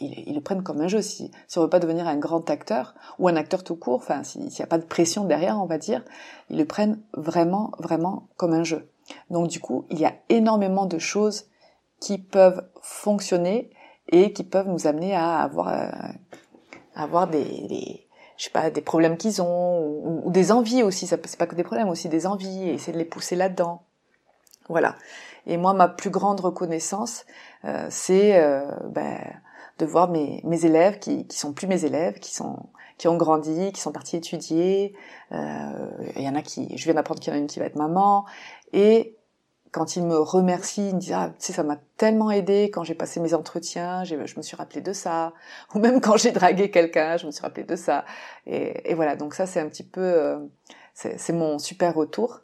ils, 0.00 0.34
le 0.34 0.40
prennent 0.40 0.62
comme 0.62 0.80
un 0.80 0.88
jeu. 0.88 1.00
Si, 1.00 1.30
si 1.46 1.58
on 1.58 1.62
veut 1.62 1.70
pas 1.70 1.78
devenir 1.78 2.06
un 2.06 2.16
grand 2.16 2.50
acteur 2.50 2.94
ou 3.18 3.28
un 3.28 3.36
acteur 3.36 3.64
tout 3.64 3.76
court, 3.76 3.96
enfin 3.96 4.24
s'il 4.24 4.44
n'y 4.44 4.62
a 4.62 4.66
pas 4.66 4.78
de 4.78 4.84
pression 4.84 5.24
derrière, 5.24 5.60
on 5.60 5.66
va 5.66 5.78
dire, 5.78 6.04
ils 6.50 6.58
le 6.58 6.64
prennent 6.64 7.00
vraiment 7.14 7.72
vraiment 7.78 8.28
comme 8.36 8.52
un 8.52 8.64
jeu. 8.64 8.90
Donc 9.30 9.48
du 9.48 9.60
coup, 9.60 9.86
il 9.90 9.98
y 9.98 10.06
a 10.06 10.14
énormément 10.28 10.86
de 10.86 10.98
choses 10.98 11.46
qui 12.00 12.18
peuvent 12.18 12.66
fonctionner 12.82 13.70
et 14.08 14.32
qui 14.32 14.44
peuvent 14.44 14.68
nous 14.68 14.86
amener 14.86 15.14
à 15.14 15.40
avoir, 15.40 15.68
euh, 15.68 15.90
avoir 16.94 17.26
des, 17.28 17.44
des, 17.44 18.06
je 18.36 18.44
sais 18.44 18.50
pas, 18.50 18.70
des 18.70 18.80
problèmes 18.80 19.16
qu'ils 19.16 19.42
ont 19.42 19.80
ou, 20.24 20.30
des 20.30 20.52
envies 20.52 20.82
aussi. 20.82 21.06
Ça 21.06 21.16
c'est 21.24 21.38
pas 21.38 21.46
que 21.46 21.54
des 21.54 21.64
problèmes, 21.64 21.88
aussi 21.88 22.08
des 22.08 22.26
envies 22.26 22.68
et 22.68 22.74
essayer 22.74 22.92
de 22.92 22.98
les 22.98 23.04
pousser 23.04 23.36
là-dedans. 23.36 23.82
Voilà. 24.68 24.96
Et 25.46 25.56
moi, 25.56 25.74
ma 25.74 25.88
plus 25.88 26.10
grande 26.10 26.40
reconnaissance, 26.40 27.26
euh, 27.64 27.86
c'est 27.90 28.40
euh, 28.40 28.64
ben, 28.88 29.20
de 29.78 29.86
voir 29.86 30.08
mes, 30.08 30.40
mes 30.44 30.64
élèves 30.64 30.98
qui, 30.98 31.26
qui 31.26 31.38
sont 31.38 31.52
plus 31.52 31.66
mes 31.66 31.84
élèves, 31.84 32.18
qui 32.18 32.34
sont 32.34 32.70
qui 32.96 33.08
ont 33.08 33.16
grandi, 33.16 33.72
qui 33.72 33.80
sont 33.80 33.92
partis 33.92 34.16
étudier. 34.16 34.94
Euh, 35.32 35.90
il 36.16 36.22
y 36.22 36.28
en 36.28 36.34
a 36.34 36.42
qui, 36.42 36.76
je 36.76 36.84
viens 36.84 36.94
d'apprendre 36.94 37.20
qu'il 37.20 37.32
y 37.32 37.36
en 37.36 37.38
a 37.38 37.40
une 37.40 37.48
qui 37.48 37.58
va 37.58 37.66
être 37.66 37.76
maman, 37.76 38.24
et 38.72 39.13
quand 39.74 39.96
il 39.96 40.04
me 40.04 40.16
remercie, 40.16 40.90
il 40.90 40.94
me 40.94 41.00
dit 41.00 41.12
ah 41.12 41.30
tu 41.36 41.46
sais 41.46 41.52
ça 41.52 41.64
m'a 41.64 41.76
tellement 41.96 42.30
aidé 42.30 42.70
quand 42.72 42.84
j'ai 42.84 42.94
passé 42.94 43.18
mes 43.18 43.34
entretiens, 43.34 44.04
je 44.04 44.14
me 44.14 44.42
suis 44.42 44.56
rappelé 44.56 44.80
de 44.80 44.92
ça, 44.92 45.32
ou 45.74 45.80
même 45.80 46.00
quand 46.00 46.16
j'ai 46.16 46.30
dragué 46.30 46.70
quelqu'un, 46.70 47.16
je 47.16 47.26
me 47.26 47.32
suis 47.32 47.42
rappelé 47.42 47.64
de 47.64 47.74
ça. 47.74 48.04
Et, 48.46 48.88
et 48.92 48.94
voilà 48.94 49.16
donc 49.16 49.34
ça 49.34 49.46
c'est 49.46 49.58
un 49.58 49.68
petit 49.68 49.82
peu 49.82 50.00
euh, 50.00 50.38
c'est 50.94 51.32
mon 51.32 51.58
super 51.58 51.92
retour. 51.92 52.42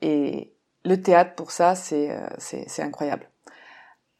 Et 0.00 0.54
le 0.86 1.00
théâtre 1.02 1.34
pour 1.34 1.50
ça 1.50 1.74
c'est 1.74 2.10
euh, 2.10 2.26
c'est 2.38 2.82
incroyable. 2.82 3.28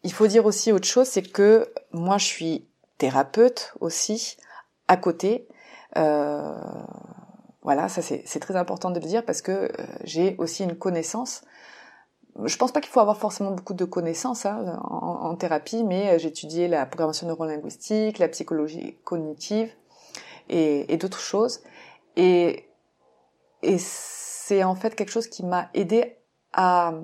Il 0.03 0.13
faut 0.13 0.27
dire 0.27 0.45
aussi 0.45 0.73
autre 0.73 0.87
chose, 0.87 1.09
c'est 1.09 1.23
que 1.23 1.73
moi 1.93 2.19
je 2.19 2.27
suis 2.27 2.69
thérapeute 2.99 3.73
aussi 3.81 4.37
à 4.89 4.99
côté. 4.99 5.49
Euh, 5.97 6.53
voilà, 7.63 7.89
ça 7.89 8.03
c'est 8.03 8.41
très 8.41 8.57
important 8.57 8.91
de 8.91 9.01
le 9.01 9.07
dire 9.07 9.25
parce 9.25 9.41
que 9.41 9.53
euh, 9.53 9.71
j'ai 10.05 10.35
aussi 10.37 10.65
une 10.65 10.77
connaissance 10.77 11.45
je 12.45 12.57
pense 12.57 12.73
pas 12.73 12.81
qu'il 12.81 12.91
faut 12.91 13.01
avoir 13.01 13.19
forcément 13.19 13.51
beaucoup 13.51 13.75
de 13.75 13.85
connaissances 13.85 14.47
hein, 14.47 14.81
en, 14.85 15.35
thérapie, 15.37 15.85
mais 15.85 16.19
j'ai 16.19 16.29
étudié 16.29 16.69
la 16.69 16.87
programmation 16.87 17.27
neurolinguistique, 17.27 18.19
la 18.19 18.29
psychologie 18.29 18.97
cognitive 19.05 19.71
et, 20.49 20.93
et 20.93 20.97
d'autres 20.97 21.21
choses. 21.21 21.61
Et, 22.17 22.65
et 23.63 23.77
c'est 23.79 24.65
en 24.65 24.75
fait 24.75 24.95
quelque 24.95 25.11
chose 25.11 25.29
qui 25.29 25.45
m'a 25.45 25.69
aidé 25.75 26.17
à... 26.53 26.95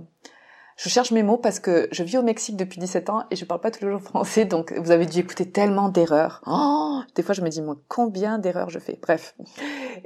Je 0.76 0.88
cherche 0.88 1.10
mes 1.10 1.24
mots 1.24 1.38
parce 1.38 1.58
que 1.58 1.88
je 1.90 2.04
vis 2.04 2.18
au 2.18 2.22
Mexique 2.22 2.56
depuis 2.56 2.78
17 2.78 3.10
ans 3.10 3.24
et 3.32 3.36
je 3.36 3.44
parle 3.44 3.60
pas 3.60 3.72
tous 3.72 3.84
les 3.84 3.90
jours 3.90 4.00
français, 4.00 4.44
donc 4.44 4.72
vous 4.72 4.92
avez 4.92 5.06
dû 5.06 5.18
écouter 5.18 5.50
tellement 5.50 5.88
d'erreurs. 5.88 6.40
Oh, 6.46 7.00
des 7.16 7.24
fois, 7.24 7.34
je 7.34 7.42
me 7.42 7.48
dis, 7.48 7.60
moi, 7.60 7.76
combien 7.88 8.38
d'erreurs 8.38 8.70
je 8.70 8.78
fais? 8.78 8.96
Bref. 9.02 9.34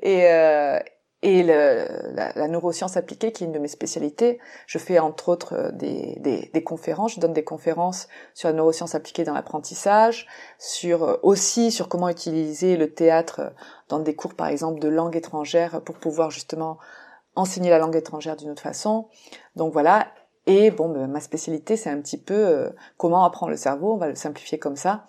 Et, 0.00 0.30
euh, 0.30 0.78
et 1.22 1.44
le, 1.44 1.86
la, 2.14 2.32
la, 2.34 2.48
neuroscience 2.48 2.96
appliquée, 2.96 3.30
qui 3.30 3.44
est 3.44 3.46
une 3.46 3.52
de 3.52 3.60
mes 3.60 3.68
spécialités, 3.68 4.40
je 4.66 4.78
fais 4.78 4.98
entre 4.98 5.28
autres 5.28 5.54
euh, 5.54 5.70
des, 5.70 6.16
des, 6.18 6.50
des, 6.52 6.64
conférences. 6.64 7.14
Je 7.14 7.20
donne 7.20 7.32
des 7.32 7.44
conférences 7.44 8.08
sur 8.34 8.48
la 8.48 8.54
neuroscience 8.54 8.96
appliquée 8.96 9.22
dans 9.22 9.32
l'apprentissage, 9.32 10.26
sur 10.58 11.04
euh, 11.04 11.16
aussi 11.22 11.70
sur 11.70 11.88
comment 11.88 12.08
utiliser 12.08 12.76
le 12.76 12.92
théâtre 12.92 13.40
euh, 13.40 13.50
dans 13.88 14.00
des 14.00 14.16
cours, 14.16 14.34
par 14.34 14.48
exemple, 14.48 14.80
de 14.80 14.88
langue 14.88 15.14
étrangère 15.14 15.80
pour 15.82 15.94
pouvoir 15.94 16.32
justement 16.32 16.78
enseigner 17.36 17.70
la 17.70 17.78
langue 17.78 17.94
étrangère 17.94 18.36
d'une 18.36 18.50
autre 18.50 18.62
façon. 18.62 19.08
Donc 19.54 19.72
voilà. 19.72 20.08
Et 20.46 20.72
bon, 20.72 20.88
ben, 20.88 21.06
ma 21.06 21.20
spécialité, 21.20 21.76
c'est 21.76 21.90
un 21.90 22.00
petit 22.00 22.18
peu 22.18 22.72
comment 22.96 23.24
apprendre 23.24 23.50
le 23.50 23.56
cerveau. 23.56 23.92
On 23.92 23.96
va 23.96 24.08
le 24.08 24.16
simplifier 24.16 24.58
comme 24.58 24.74
ça. 24.74 25.04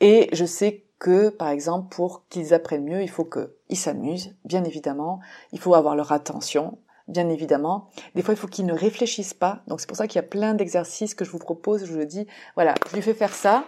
Et 0.00 0.28
je 0.32 0.44
sais 0.44 0.89
que, 1.00 1.30
par 1.30 1.48
exemple, 1.48 1.88
pour 1.88 2.28
qu'ils 2.28 2.54
apprennent 2.54 2.84
mieux, 2.84 3.02
il 3.02 3.10
faut 3.10 3.24
qu'ils 3.24 3.78
s'amusent, 3.78 4.36
bien 4.44 4.62
évidemment. 4.62 5.18
Il 5.50 5.58
faut 5.58 5.74
avoir 5.74 5.96
leur 5.96 6.12
attention, 6.12 6.78
bien 7.08 7.28
évidemment. 7.28 7.88
Des 8.14 8.22
fois, 8.22 8.34
il 8.34 8.36
faut 8.36 8.46
qu'ils 8.46 8.66
ne 8.66 8.74
réfléchissent 8.74 9.34
pas. 9.34 9.62
Donc, 9.66 9.80
c'est 9.80 9.88
pour 9.88 9.96
ça 9.96 10.06
qu'il 10.06 10.20
y 10.20 10.24
a 10.24 10.28
plein 10.28 10.54
d'exercices 10.54 11.14
que 11.14 11.24
je 11.24 11.30
vous 11.30 11.38
propose. 11.38 11.84
Je 11.86 11.92
vous 11.92 12.04
dis, 12.04 12.28
voilà, 12.54 12.74
je 12.88 12.94
lui 12.94 13.02
fais 13.02 13.14
faire 13.14 13.34
ça 13.34 13.64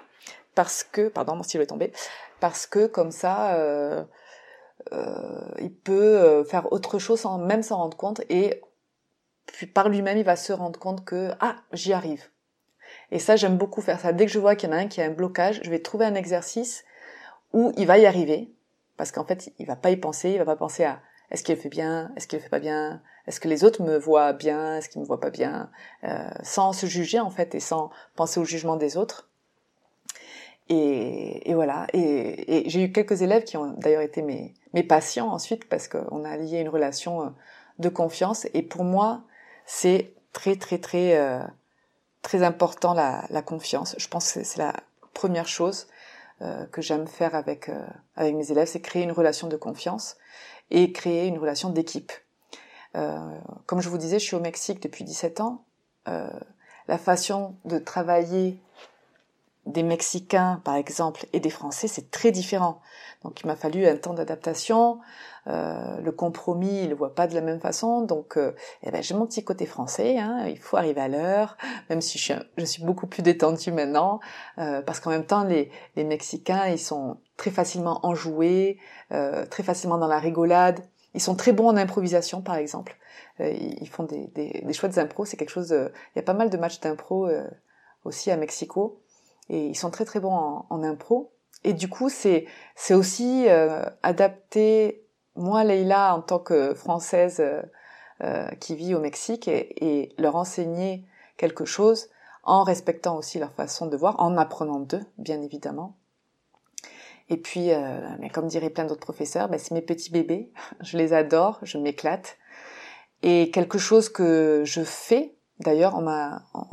parce 0.55 0.85
que, 0.85 1.09
pardon, 1.09 1.35
mon 1.35 1.43
stylo 1.43 1.65
est 1.65 1.69
tombé, 1.69 1.93
parce 2.39 2.67
que 2.67 2.87
comme 2.87 3.11
ça, 3.11 3.55
euh, 3.55 4.05
euh, 4.93 5.41
il 5.59 5.75
peut 5.75 5.93
euh, 6.19 6.45
faire 6.45 6.71
autre 6.71 6.99
chose 6.99 7.21
sans 7.21 7.39
même 7.39 7.63
s'en 7.63 7.79
rendre 7.79 7.97
compte 7.97 8.21
et 8.29 8.61
puis 9.47 9.67
par 9.67 9.89
lui-même, 9.89 10.19
il 10.19 10.25
va 10.25 10.37
se 10.37 10.53
rendre 10.53 10.79
compte 10.79 11.05
que 11.05 11.31
ah, 11.41 11.57
j'y 11.73 11.95
arrive. 11.95 12.25
Et 13.11 13.19
ça, 13.19 13.37
j'aime 13.37 13.57
beaucoup 13.57 13.81
faire 13.81 13.99
ça. 13.99 14.13
Dès 14.13 14.27
que 14.27 14.33
je 14.33 14.39
vois 14.39 14.55
qu'il 14.55 14.69
y 14.69 14.73
en 14.73 14.77
a 14.77 14.81
un 14.81 14.87
qui 14.87 15.01
a 15.01 15.05
un 15.05 15.11
blocage, 15.11 15.61
je 15.63 15.71
vais 15.71 15.81
trouver 15.81 16.05
un 16.05 16.15
exercice 16.15 16.85
où 17.53 17.73
il 17.77 17.87
va 17.87 17.99
y 17.99 18.07
arriver, 18.07 18.53
parce 18.97 19.13
qu'en 19.13 19.25
fait, 19.25 19.53
il 19.59 19.67
va 19.67 19.77
pas 19.77 19.91
y 19.91 19.97
penser, 19.97 20.31
il 20.31 20.39
va 20.39 20.45
pas 20.45 20.57
penser 20.57 20.85
à 20.85 21.01
est-ce 21.31 21.43
qu'il 21.43 21.57
fait 21.57 21.71
bien, 21.71 22.13
est-ce 22.17 22.27
qu'il 22.27 22.41
fait 22.41 22.51
pas 22.51 22.61
bien, 22.61 23.03
est-ce 23.27 23.41
que 23.41 23.49
les 23.49 23.65
autres 23.65 23.83
me 23.83 23.97
voient 23.97 24.35
bien, 24.35 24.77
est-ce 24.77 24.89
qu'ils 24.89 25.01
me 25.01 25.07
voient 25.07 25.21
pas 25.21 25.31
bien, 25.31 25.71
euh, 26.05 26.29
sans 26.43 26.73
se 26.75 26.87
juger 26.87 27.21
en 27.21 27.31
fait 27.31 27.55
et 27.55 27.61
sans 27.61 27.91
penser 28.17 28.39
au 28.39 28.45
jugement 28.45 28.77
des 28.77 28.97
autres. 28.99 29.31
Et, 30.69 31.51
et 31.51 31.55
voilà. 31.55 31.87
Et, 31.93 32.67
et 32.67 32.71
j'ai 32.71 32.85
eu 32.85 32.93
quelques 32.93 33.23
élèves 33.23 33.45
qui 33.45 33.57
ont 33.57 33.75
d'ailleurs 33.79 34.03
été 34.03 34.23
mes, 34.23 34.55
mes 34.75 34.83
patients 34.83 35.31
ensuite 35.31 35.69
parce 35.69 35.89
qu'on 35.89 36.25
a 36.25 36.37
lié 36.37 36.61
une 36.61 36.69
relation 36.69 37.23
euh, 37.23 37.29
de 37.79 37.89
confiance. 37.89 38.47
Et 38.55 38.63
pour 38.63 38.85
moi, 38.85 39.23
c'est 39.67 40.15
très 40.33 40.57
très 40.57 40.79
très 40.79 41.19
euh, 41.19 41.41
très 42.23 42.43
important 42.43 42.95
la, 42.95 43.25
la 43.31 43.43
confiance. 43.43 43.95
Je 43.99 44.09
pense 44.09 44.33
que 44.33 44.45
c'est 44.45 44.59
la 44.59 44.75
première 45.15 45.49
chose 45.49 45.89
que 46.71 46.83
j'aime 46.83 47.07
faire 47.07 47.35
avec 47.35 47.71
avec 48.17 48.35
mes 48.35 48.51
élèves, 48.51 48.69
c'est 48.69 48.81
créer 48.81 49.03
une 49.03 49.13
relation 49.13 49.49
de 49.49 49.57
confiance 49.57 50.17
et 50.71 50.93
créer 50.93 51.27
une 51.27 51.39
relation 51.39 51.71
d'équipe. 51.71 52.13
comme 52.93 53.81
je 53.81 53.89
vous 53.89 53.99
disais, 53.99 54.19
je 54.19 54.25
suis 54.25 54.37
au 54.37 54.41
Mexique 54.41 54.83
depuis 54.83 55.05
17 55.05 55.41
ans. 55.41 55.65
la 56.07 56.99
façon 56.99 57.55
de 57.65 57.79
travailler 57.79 58.59
des 59.67 59.83
Mexicains, 59.85 60.61
par 60.65 60.75
exemple, 60.75 61.27
et 61.33 61.41
des 61.41 61.51
Français, 61.51 61.87
c'est 61.87 62.11
très 62.11 62.33
différent. 62.33 62.81
Donc 63.23 63.41
il 63.41 63.47
m'a 63.47 63.55
fallu 63.55 63.87
un 63.87 63.97
temps 63.97 64.13
d'adaptation. 64.15 64.99
Euh, 65.47 66.01
le 66.01 66.11
compromis, 66.13 66.83
il 66.83 66.89
le 66.89 66.97
voit 66.97 67.15
pas 67.15 67.29
de 67.29 67.35
la 67.35 67.41
même 67.41 67.61
façon. 67.61 68.03
Donc 68.03 68.37
euh, 68.37 68.55
eh 68.83 68.91
ben, 68.91 69.03
j'ai 69.03 69.15
mon 69.15 69.27
petit 69.27 69.45
côté 69.45 69.67
français. 69.67 70.19
Hein, 70.19 70.47
il 70.49 70.59
faut 70.59 70.77
arriver 70.77 71.01
à 71.01 71.09
l'heure, 71.09 71.57
même 71.91 72.01
si 72.01 72.19
je 72.19 72.25
suis, 72.25 72.35
je 72.57 72.65
suis 72.65 72.83
beaucoup 72.83 73.07
plus 73.07 73.23
détendue 73.23 73.71
maintenant, 73.71 74.19
euh, 74.59 74.83
parce 74.83 74.99
qu'en 74.99 75.11
même 75.11 75.27
temps 75.27 75.45
les, 75.45 75.71
les 75.95 76.05
Mexicains, 76.05 76.67
ils 76.67 76.79
sont 76.79 77.19
très 77.37 77.53
facilement 77.53 78.05
enjoués, 78.05 78.79
euh, 79.13 79.47
très 79.47 79.63
facilement 79.63 79.99
dans 79.99 80.09
la 80.09 80.19
rigolade. 80.19 80.81
Ils 81.15 81.21
sont 81.21 81.37
très 81.37 81.53
bons 81.53 81.69
en 81.69 81.77
improvisation, 81.77 82.41
par 82.41 82.57
exemple. 82.57 82.97
Euh, 83.41 83.53
ils 83.53 83.89
font 83.89 84.05
des, 84.05 84.27
des, 84.29 84.63
des 84.65 84.73
chouettes 84.73 84.99
impros. 84.99 85.25
C'est 85.27 85.37
quelque 85.37 85.51
chose. 85.51 85.71
il 85.71 86.17
y 86.17 86.19
a 86.19 86.23
pas 86.23 86.35
mal 86.35 86.51
de 86.51 86.57
matchs 86.57 86.81
d'impro 86.81 87.29
aussi 88.05 88.31
à 88.31 88.37
Mexico 88.37 89.02
et 89.53 89.67
ils 89.67 89.77
sont 89.77 89.91
très 89.91 90.05
très 90.05 90.19
bons 90.19 90.35
en, 90.35 90.67
en 90.69 90.83
impro. 90.83 91.33
Et 91.63 91.75
du 91.75 91.89
coup, 91.89 92.09
c'est 92.09 92.47
c'est 92.75 92.95
aussi 92.95 93.49
euh, 93.49 93.85
adapté 94.03 95.07
moi 95.37 95.65
Leïla 95.65 96.15
en 96.15 96.23
tant 96.23 96.39
que 96.39 96.75
française 96.75 97.39
euh, 97.41 97.63
euh, 98.23 98.49
qui 98.61 98.75
vit 98.75 98.95
au 98.95 99.01
Mexique 99.01 99.49
et, 99.49 99.85
et, 99.85 100.15
leur 100.19 100.37
enseigner 100.37 101.05
quelque 101.37 101.65
chose 101.65 102.09
en 102.45 102.65
respectant 102.65 103.17
aussi 103.17 103.39
leur 103.39 103.53
façon 103.53 103.87
de 103.87 103.97
voir, 103.97 104.21
en 104.21 104.37
apprenant 104.37 104.81
d'eux, 104.81 105.05
bien 105.17 105.41
évidemment. 105.43 105.97
Et 107.29 107.37
puis, 107.37 107.73
euh, 107.73 108.01
mais 108.19 108.31
comme 108.31 108.49
diraient 108.49 108.71
plein 108.71 108.85
d'autres 108.85 109.01
professeurs, 109.01 109.49
ben, 109.49 109.59
c'est 109.59 109.73
mes 109.73 109.83
petits 109.83 110.11
bébés. 110.11 110.53
Je 110.81 110.99
les 110.99 111.13
adore, 111.13 111.61
je 111.63 111.79
m'éclate. 111.79 112.37
Et 113.23 113.51
quelque 113.51 113.79
chose 113.79 114.09
que 114.09 114.63
je 114.67 114.83
fais 114.83 115.37
D'ailleurs, 115.63 115.95
on 115.97 116.03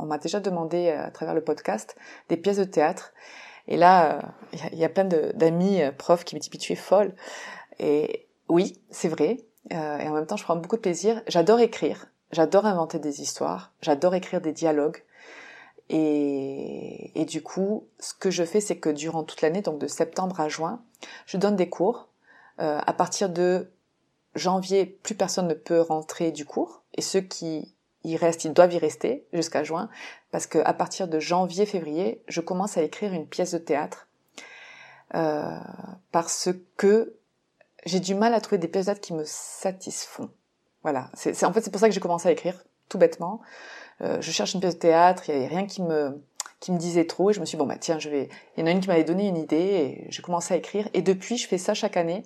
m'a 0.06 0.18
déjà 0.18 0.40
demandé 0.40 0.88
euh, 0.88 1.06
à 1.06 1.10
travers 1.10 1.34
le 1.34 1.42
podcast 1.42 1.96
des 2.28 2.36
pièces 2.36 2.58
de 2.58 2.64
théâtre. 2.64 3.12
Et 3.68 3.76
là, 3.76 4.20
il 4.72 4.78
y, 4.78 4.84
a 4.84 4.88
plein 4.88 5.04
d'amis 5.04 5.82
euh, 5.82 5.92
profs 5.92 6.24
qui 6.24 6.34
me 6.34 6.40
disent 6.40 6.50
tu 6.50 6.72
es 6.72 6.76
folle. 6.76 7.14
Et 7.78 8.26
oui, 8.48 8.80
c'est 8.90 9.08
vrai. 9.08 9.38
Euh, 9.72 9.98
et 9.98 10.08
en 10.08 10.12
même 10.12 10.26
temps, 10.26 10.36
je 10.36 10.44
prends 10.44 10.56
beaucoup 10.56 10.76
de 10.76 10.80
plaisir. 10.80 11.22
J'adore 11.28 11.60
écrire. 11.60 12.10
J'adore 12.32 12.66
inventer 12.66 12.98
des 12.98 13.22
histoires. 13.22 13.72
J'adore 13.80 14.14
écrire 14.14 14.40
des 14.40 14.52
dialogues. 14.52 15.02
Et, 15.88 17.20
et, 17.20 17.24
du 17.24 17.42
coup, 17.42 17.88
ce 17.98 18.14
que 18.14 18.30
je 18.30 18.44
fais, 18.44 18.60
c'est 18.60 18.78
que 18.78 18.90
durant 18.90 19.24
toute 19.24 19.42
l'année, 19.42 19.60
donc 19.60 19.80
de 19.80 19.88
septembre 19.88 20.40
à 20.40 20.48
juin, 20.48 20.82
je 21.26 21.36
donne 21.36 21.56
des 21.56 21.68
cours. 21.68 22.08
Euh, 22.60 22.78
à 22.86 22.92
partir 22.92 23.28
de 23.28 23.72
janvier, 24.34 24.86
plus 24.86 25.14
personne 25.14 25.48
ne 25.48 25.54
peut 25.54 25.80
rentrer 25.80 26.30
du 26.30 26.44
cours. 26.44 26.82
Et 26.94 27.02
ceux 27.02 27.20
qui 27.20 27.74
ils 28.04 28.16
restent, 28.16 28.44
ils 28.44 28.52
doivent 28.52 28.72
y 28.72 28.78
rester 28.78 29.26
jusqu'à 29.32 29.62
juin, 29.62 29.88
parce 30.30 30.46
que 30.46 30.58
à 30.58 30.72
partir 30.72 31.08
de 31.08 31.18
janvier-février, 31.18 32.22
je 32.28 32.40
commence 32.40 32.76
à 32.76 32.82
écrire 32.82 33.12
une 33.12 33.26
pièce 33.26 33.52
de 33.52 33.58
théâtre 33.58 34.08
euh, 35.14 35.58
parce 36.12 36.48
que 36.76 37.16
j'ai 37.84 38.00
du 38.00 38.14
mal 38.14 38.34
à 38.34 38.40
trouver 38.40 38.58
des 38.58 38.68
pièces 38.68 38.86
de 38.86 38.92
théâtre 38.92 39.00
qui 39.00 39.12
me 39.12 39.24
satisfont. 39.24 40.30
Voilà, 40.82 41.10
c'est 41.14 41.44
en 41.44 41.52
fait 41.52 41.60
c'est 41.60 41.70
pour 41.70 41.80
ça 41.80 41.88
que 41.88 41.94
j'ai 41.94 42.00
commencé 42.00 42.28
à 42.28 42.32
écrire 42.32 42.62
tout 42.88 42.98
bêtement. 42.98 43.40
Euh, 44.00 44.20
je 44.20 44.30
cherche 44.30 44.54
une 44.54 44.60
pièce 44.60 44.74
de 44.74 44.80
théâtre, 44.80 45.28
il 45.28 45.34
y 45.34 45.36
avait 45.36 45.46
rien 45.46 45.66
qui 45.66 45.82
me 45.82 46.22
qui 46.58 46.72
me 46.72 46.78
disait 46.78 47.06
trop 47.06 47.30
et 47.30 47.32
je 47.32 47.40
me 47.40 47.46
suis 47.46 47.56
dit, 47.56 47.58
bon 47.58 47.66
bah 47.66 47.78
tiens 47.78 47.98
je 47.98 48.08
vais 48.08 48.28
il 48.56 48.60
y 48.60 48.62
en 48.62 48.66
a 48.66 48.70
une 48.70 48.80
qui 48.80 48.88
m'avait 48.88 49.04
donné 49.04 49.26
une 49.28 49.36
idée 49.36 49.56
et 49.56 50.06
j'ai 50.10 50.22
commencé 50.22 50.54
à 50.54 50.56
écrire 50.56 50.88
et 50.94 51.02
depuis 51.02 51.36
je 51.36 51.46
fais 51.46 51.58
ça 51.58 51.74
chaque 51.74 51.96
année. 51.96 52.22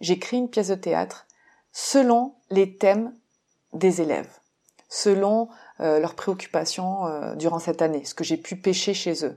J'écris 0.00 0.36
une 0.36 0.48
pièce 0.48 0.68
de 0.68 0.76
théâtre 0.76 1.26
selon 1.72 2.34
les 2.50 2.76
thèmes 2.76 3.14
des 3.72 4.00
élèves 4.00 4.30
selon 4.88 5.48
euh, 5.80 6.00
leurs 6.00 6.14
préoccupations 6.14 7.06
euh, 7.06 7.34
durant 7.36 7.58
cette 7.58 7.82
année, 7.82 8.04
ce 8.04 8.14
que 8.14 8.24
j'ai 8.24 8.36
pu 8.36 8.56
pêcher 8.56 8.94
chez 8.94 9.24
eux. 9.24 9.36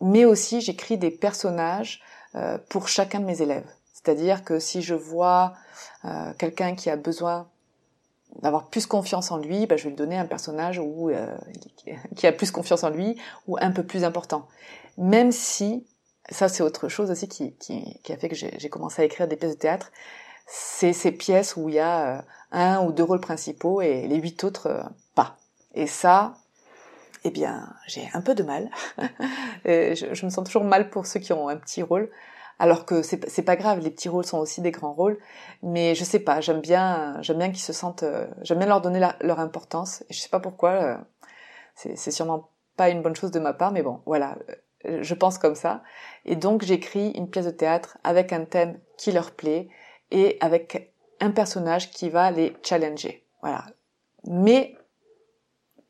Mais 0.00 0.24
aussi, 0.24 0.60
j'écris 0.60 0.96
des 0.96 1.10
personnages 1.10 2.00
euh, 2.34 2.56
pour 2.68 2.88
chacun 2.88 3.20
de 3.20 3.26
mes 3.26 3.42
élèves. 3.42 3.66
C'est-à-dire 3.92 4.44
que 4.44 4.58
si 4.58 4.80
je 4.80 4.94
vois 4.94 5.52
quelqu'un 6.38 6.74
qui 6.74 6.88
a 6.88 6.96
besoin 6.96 7.50
d'avoir 8.40 8.70
plus 8.70 8.86
confiance 8.86 9.30
en 9.30 9.36
lui, 9.36 9.66
bah, 9.66 9.76
je 9.76 9.84
vais 9.84 9.90
lui 9.90 9.96
donner 9.96 10.16
un 10.16 10.24
personnage 10.24 10.78
où, 10.78 11.10
qui 12.16 12.26
a 12.26 12.32
plus 12.32 12.50
confiance 12.50 12.82
en 12.82 12.88
lui 12.88 13.20
ou 13.46 13.58
un 13.60 13.70
peu 13.70 13.82
plus 13.82 14.02
important. 14.02 14.48
Même 14.96 15.32
si, 15.32 15.86
ça 16.30 16.48
c'est 16.48 16.62
autre 16.62 16.88
chose 16.88 17.10
aussi 17.10 17.28
qui, 17.28 17.54
qui, 17.56 18.00
qui 18.02 18.12
a 18.14 18.16
fait 18.16 18.30
que 18.30 18.34
j'ai 18.34 18.70
commencé 18.70 19.02
à 19.02 19.04
écrire 19.04 19.28
des 19.28 19.36
pièces 19.36 19.52
de 19.56 19.60
théâtre, 19.60 19.92
c'est 20.52 20.92
ces 20.92 21.12
pièces 21.12 21.56
où 21.56 21.68
il 21.68 21.76
y 21.76 21.78
a 21.78 22.18
euh, 22.18 22.22
un 22.50 22.84
ou 22.84 22.90
deux 22.90 23.04
rôles 23.04 23.20
principaux 23.20 23.80
et 23.82 24.08
les 24.08 24.16
huit 24.16 24.42
autres 24.42 24.66
euh, 24.66 24.82
pas. 25.14 25.36
Et 25.74 25.86
ça, 25.86 26.34
eh 27.22 27.30
bien, 27.30 27.72
j'ai 27.86 28.10
un 28.14 28.20
peu 28.20 28.34
de 28.34 28.42
mal. 28.42 28.68
je, 29.64 30.24
me 30.24 30.30
sens 30.30 30.44
toujours 30.44 30.64
mal 30.64 30.90
pour 30.90 31.06
ceux 31.06 31.20
qui 31.20 31.32
ont 31.32 31.48
un 31.48 31.56
petit 31.56 31.84
rôle, 31.84 32.10
alors 32.58 32.84
que 32.84 33.02
c'est 33.02 33.42
pas 33.44 33.54
grave, 33.54 33.78
les 33.78 33.90
petits 33.90 34.08
rôles 34.08 34.24
sont 34.24 34.38
aussi 34.38 34.60
des 34.60 34.72
grands 34.72 34.92
rôles. 34.92 35.20
Mais 35.62 35.94
je 35.94 36.02
sais 36.02 36.18
pas, 36.18 36.40
j'aime 36.40 36.60
bien, 36.60 37.16
j'aime 37.22 37.38
bien 37.38 37.50
qu'ils 37.50 37.62
se 37.62 37.72
sentent, 37.72 38.02
euh, 38.02 38.26
j'aime 38.42 38.58
bien 38.58 38.66
leur 38.66 38.80
donner 38.80 39.06
leur 39.20 39.38
importance. 39.38 40.02
Et 40.10 40.14
je 40.14 40.18
sais 40.20 40.28
pas 40.28 40.40
pourquoi, 40.40 40.98
c'est 41.76 42.10
sûrement 42.10 42.50
pas 42.76 42.88
une 42.88 43.02
bonne 43.02 43.14
chose 43.14 43.30
de 43.30 43.38
ma 43.38 43.52
part, 43.52 43.70
mais 43.70 43.82
bon, 43.82 44.00
voilà, 44.04 44.36
je 44.84 45.14
pense 45.14 45.38
comme 45.38 45.54
ça. 45.54 45.84
Et 46.24 46.34
donc 46.34 46.62
j'écris 46.62 47.10
une 47.10 47.30
pièce 47.30 47.46
de 47.46 47.50
théâtre 47.52 47.98
avec 48.02 48.32
un 48.32 48.44
thème 48.44 48.80
qui 48.98 49.12
leur 49.12 49.30
plaît 49.30 49.68
et 50.10 50.36
avec 50.40 50.92
un 51.20 51.30
personnage 51.30 51.90
qui 51.90 52.08
va 52.08 52.30
les 52.30 52.56
challenger. 52.62 53.24
Voilà. 53.42 53.64
Mais 54.24 54.76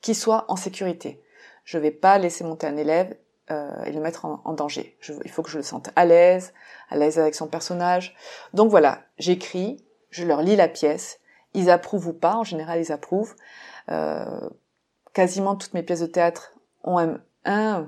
qui 0.01 0.15
soit 0.15 0.45
en 0.49 0.57
sécurité. 0.57 1.23
Je 1.65 1.79
vais 1.79 1.91
pas 1.91 2.19
laisser 2.19 2.45
monter 2.45 2.67
un 2.67 2.77
élève 2.77 3.17
euh, 3.51 3.83
et 3.85 3.93
le 3.93 4.01
mettre 4.01 4.25
en, 4.25 4.53
danger. 4.53 4.97
il 5.25 5.31
faut 5.31 5.43
que 5.43 5.51
je 5.51 5.59
le 5.59 5.63
sente 5.63 5.91
à 5.97 6.05
l'aise, 6.05 6.53
à 6.89 6.97
l'aise 6.97 7.19
avec 7.19 7.35
son 7.35 7.49
personnage. 7.49 8.17
Donc 8.55 8.71
voilà, 8.71 9.03
j'écris, 9.19 9.85
je 10.11 10.25
leur 10.25 10.43
lis 10.43 10.57
la 10.57 10.69
pièce. 10.69 11.21
Ils 11.55 11.71
approuvent 11.71 12.09
ou 12.09 12.13
pas, 12.13 12.37
en 12.37 12.45
général 12.45 12.81
ils 12.81 12.93
approuvent. 12.93 13.35
Euh, 13.91 14.49
quasiment 15.13 15.57
toutes 15.57 15.75
mes 15.75 15.83
pièces 15.83 16.01
de 16.01 16.07
théâtre 16.07 16.55
ont 16.85 16.99
un, 16.99 17.21
un 17.45 17.87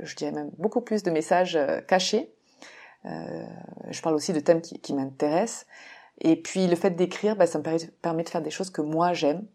je 0.00 0.14
dirais 0.16 0.32
même 0.32 0.50
beaucoup 0.58 0.80
plus 0.80 1.02
de 1.02 1.10
messages 1.10 1.56
euh, 1.56 1.80
cachés. 1.80 2.32
Euh, 3.06 3.46
je 3.90 4.02
parle 4.02 4.14
aussi 4.14 4.32
de 4.32 4.40
thèmes 4.40 4.60
qui, 4.60 4.78
qui 4.78 4.92
m'intéressent. 4.94 5.66
Et 6.20 6.36
puis 6.36 6.66
le 6.66 6.76
fait 6.76 6.90
d'écrire, 6.90 7.36
bah, 7.36 7.46
ça 7.46 7.58
me 7.58 7.64
permet 8.02 8.22
de 8.22 8.28
faire 8.28 8.42
des 8.42 8.50
choses 8.50 8.70
que 8.70 8.82
moi 8.82 9.12
j'aime 9.12 9.46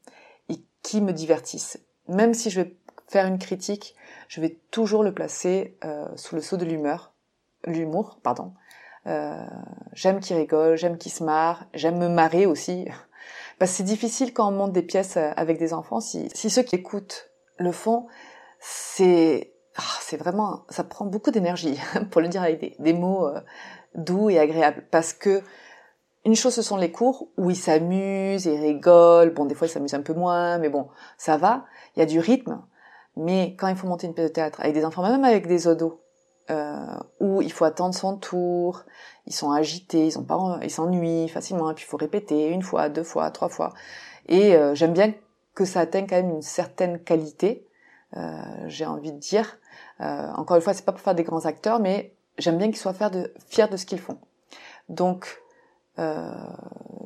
et 0.49 0.55
qui 0.81 1.01
me 1.01 1.13
divertissent. 1.13 1.79
Même 2.07 2.33
si 2.33 2.49
je 2.49 2.61
vais 2.61 2.75
faire 3.07 3.27
une 3.27 3.39
critique, 3.39 3.95
je 4.27 4.41
vais 4.41 4.57
toujours 4.71 5.03
le 5.03 5.13
placer 5.13 5.77
euh, 5.83 6.07
sous 6.15 6.35
le 6.35 6.41
sceau 6.41 6.57
de 6.57 6.65
l'humeur, 6.65 7.13
l'humour, 7.65 8.19
pardon. 8.23 8.53
Euh, 9.07 9.45
j'aime 9.93 10.19
qu'il 10.19 10.35
rigole, 10.35 10.77
j'aime 10.77 10.97
qu'il 10.97 11.11
se 11.11 11.23
marre, 11.23 11.65
j'aime 11.73 11.99
me 11.99 12.09
marrer 12.09 12.45
aussi. 12.45 12.87
Parce 13.59 13.71
que 13.71 13.77
c'est 13.77 13.83
difficile 13.83 14.33
quand 14.33 14.47
on 14.47 14.51
monte 14.51 14.71
des 14.73 14.81
pièces 14.81 15.17
euh, 15.17 15.31
avec 15.35 15.59
des 15.59 15.73
enfants. 15.73 15.99
Si, 15.99 16.29
si 16.33 16.49
ceux 16.49 16.63
qui 16.63 16.75
écoutent 16.75 17.29
le 17.57 17.71
font, 17.71 18.07
c'est 18.59 19.53
c'est 20.01 20.17
vraiment, 20.17 20.65
ça 20.69 20.83
prend 20.83 21.05
beaucoup 21.05 21.31
d'énergie 21.31 21.79
pour 22.11 22.21
le 22.21 22.27
dire 22.27 22.43
avec 22.43 22.81
des, 22.81 22.93
mots 22.93 23.27
euh, 23.27 23.39
doux 23.95 24.29
et 24.29 24.39
agréables. 24.39 24.85
Parce 24.91 25.13
que 25.13 25.41
une 26.25 26.35
chose, 26.35 26.53
ce 26.55 26.63
sont 26.63 26.77
les 26.77 26.91
cours 26.91 27.27
où 27.37 27.51
ils 27.51 27.55
s'amusent, 27.55 28.45
ils 28.45 28.59
rigolent. 28.59 29.33
Bon, 29.33 29.45
des 29.45 29.53
fois, 29.53 29.67
ils 29.67 29.69
s'amusent 29.69 29.93
un 29.93 30.01
peu 30.01 30.13
moins, 30.13 30.57
mais 30.57 30.69
bon, 30.69 30.87
ça 31.17 31.37
va. 31.37 31.65
Il 31.95 31.99
y 31.99 32.01
a 32.01 32.05
du 32.07 32.19
rythme. 32.19 32.61
Mais 33.15 33.55
quand 33.57 33.67
il 33.67 33.75
faut 33.75 33.87
monter 33.87 34.07
une 34.07 34.13
pièce 34.13 34.29
de 34.29 34.33
théâtre 34.33 34.59
avec 34.59 34.73
des 34.73 34.85
enfants, 34.85 35.03
même 35.03 35.23
avec 35.23 35.47
des 35.47 35.67
odos, 35.67 36.01
euh, 36.51 36.97
où 37.19 37.41
il 37.41 37.51
faut 37.51 37.65
attendre 37.65 37.95
son 37.95 38.17
tour, 38.17 38.83
ils 39.25 39.33
sont 39.33 39.51
agités, 39.51 40.05
ils 40.07 40.19
ont 40.19 40.23
pas, 40.23 40.59
ils 40.61 40.69
s'ennuient 40.69 41.29
facilement, 41.29 41.71
et 41.71 41.73
puis 41.73 41.85
il 41.85 41.89
faut 41.89 41.97
répéter 41.97 42.49
une 42.49 42.61
fois, 42.61 42.89
deux 42.89 43.03
fois, 43.03 43.31
trois 43.31 43.49
fois. 43.49 43.73
Et 44.27 44.55
euh, 44.55 44.75
j'aime 44.75 44.93
bien 44.93 45.13
que 45.53 45.65
ça 45.65 45.81
atteigne 45.81 46.07
quand 46.07 46.17
même 46.17 46.31
une 46.31 46.41
certaine 46.41 46.99
qualité, 46.99 47.67
j'ai 48.67 48.85
envie 48.85 49.11
de 49.11 49.19
dire, 49.19 49.57
euh, 50.01 50.31
encore 50.35 50.57
une 50.57 50.61
fois, 50.61 50.73
c'est 50.73 50.85
pas 50.85 50.91
pour 50.91 51.01
faire 51.01 51.15
des 51.15 51.23
grands 51.23 51.45
acteurs, 51.45 51.79
mais 51.79 52.13
j'aime 52.37 52.57
bien 52.57 52.67
qu'ils 52.67 52.77
soient 52.77 52.93
fiers 52.93 53.09
de, 53.67 53.77
ce 53.77 53.85
qu'ils 53.85 53.99
font. 53.99 54.17
Donc, 54.89 55.41
euh, 55.99 56.31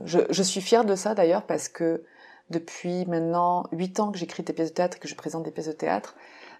je, 0.06 0.20
je, 0.30 0.44
suis 0.44 0.62
fière 0.62 0.86
de 0.86 0.96
ça 0.96 1.14
d'ailleurs 1.14 1.44
parce 1.44 1.70
que 1.70 2.04
depuis 2.50 3.06
maintenant 3.06 3.68
huit 3.72 4.00
ans 4.00 4.12
que 4.12 4.18
j'écris 4.18 4.42
des 4.42 4.54
pièces 4.54 4.70
de 4.70 4.74
théâtre 4.74 5.00
que 5.00 5.08
je 5.08 5.16
présente 5.16 5.44
des 5.44 5.52
pièces 5.52 5.68
de 5.68 5.74
théâtre, 5.74 6.16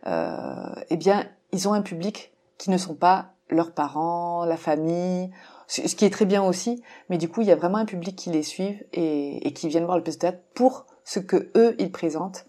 euh, 0.06 0.76
eh 0.90 0.98
bien, 0.98 1.28
ils 1.52 1.68
ont 1.68 1.74
un 1.74 1.82
public 1.82 2.32
qui 2.58 2.70
ne 2.70 2.78
sont 2.78 2.94
pas 2.94 3.34
leurs 3.50 3.74
parents, 3.74 4.46
la 4.46 4.58
famille, 4.58 5.32
ce 5.66 5.82
qui 5.82 6.06
est 6.06 6.12
très 6.12 6.26
bien 6.26 6.44
aussi, 6.44 6.84
mais 7.10 7.18
du 7.18 7.28
coup, 7.30 7.42
il 7.42 7.48
y 7.48 7.52
a 7.52 7.56
vraiment 7.56 7.80
un 7.80 7.86
public 7.86 8.16
qui 8.16 8.30
les 8.30 8.44
suit 8.44 8.80
et, 8.94 9.48
et 9.48 9.54
qui 9.54 9.68
viennent 9.68 9.86
voir 9.86 9.98
le 9.98 10.04
pièce 10.04 10.18
de 10.18 10.22
théâtre 10.22 10.40
pour 10.54 10.86
ce 11.04 11.20
que 11.20 11.52
eux 11.56 11.76
ils 11.80 11.92
présentent. 11.92 12.46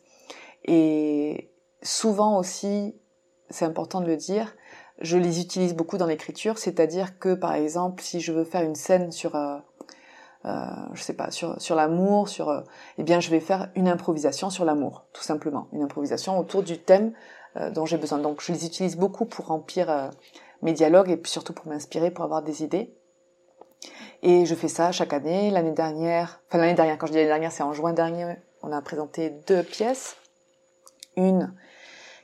Et 0.67 1.50
souvent 1.83 2.39
aussi, 2.39 2.95
c'est 3.49 3.65
important 3.65 4.01
de 4.01 4.07
le 4.07 4.17
dire, 4.17 4.55
je 5.01 5.17
les 5.17 5.41
utilise 5.41 5.75
beaucoup 5.75 5.97
dans 5.97 6.07
l'écriture, 6.07 6.59
c'est-à-dire 6.59 7.19
que 7.19 7.35
par 7.35 7.55
exemple, 7.55 8.03
si 8.03 8.21
je 8.21 8.33
veux 8.33 8.45
faire 8.45 8.63
une 8.63 8.75
scène 8.75 9.13
sur, 9.13 9.35
euh, 9.35 9.57
euh, 10.45 10.67
je 10.93 11.03
sais 11.03 11.15
pas, 11.15 11.31
sur 11.31 11.61
sur 11.61 11.75
l'amour, 11.75 12.29
sur, 12.29 12.49
euh, 12.49 12.61
eh 12.99 13.03
bien, 13.03 13.21
je 13.21 13.31
vais 13.31 13.41
faire 13.41 13.71
une 13.75 13.89
improvisation 13.89 14.51
sur 14.51 14.65
l'amour, 14.65 15.07
tout 15.13 15.23
simplement, 15.23 15.69
une 15.73 15.83
improvisation 15.83 16.39
autour 16.39 16.63
du 16.63 16.79
thème 16.79 17.13
dont 17.75 17.85
j'ai 17.85 17.99
besoin. 17.99 18.19
Donc, 18.19 18.41
je 18.41 18.53
les 18.53 18.65
utilise 18.65 18.97
beaucoup 18.97 19.25
pour 19.25 19.47
remplir 19.47 20.13
mes 20.63 20.73
dialogues 20.73 21.11
et 21.11 21.21
surtout 21.25 21.53
pour 21.53 21.67
m'inspirer, 21.67 22.13
pour 22.13 22.25
avoir 22.25 22.43
des 22.43 22.63
idées. 22.63 22.95
Et 24.23 24.47
je 24.47 24.55
fais 24.55 24.69
ça 24.69 24.93
chaque 24.93 25.13
année. 25.13 25.51
L'année 25.51 25.73
dernière, 25.73 26.43
enfin 26.47 26.59
l'année 26.59 26.75
dernière, 26.75 26.97
quand 26.97 27.07
je 27.07 27.13
dis 27.13 27.19
l'année 27.19 27.29
dernière, 27.29 27.51
c'est 27.51 27.65
en 27.65 27.73
juin 27.73 27.93
dernier, 27.93 28.37
on 28.63 28.71
a 28.71 28.81
présenté 28.83 29.31
deux 29.49 29.65
pièces. 29.65 30.17
Une 31.17 31.53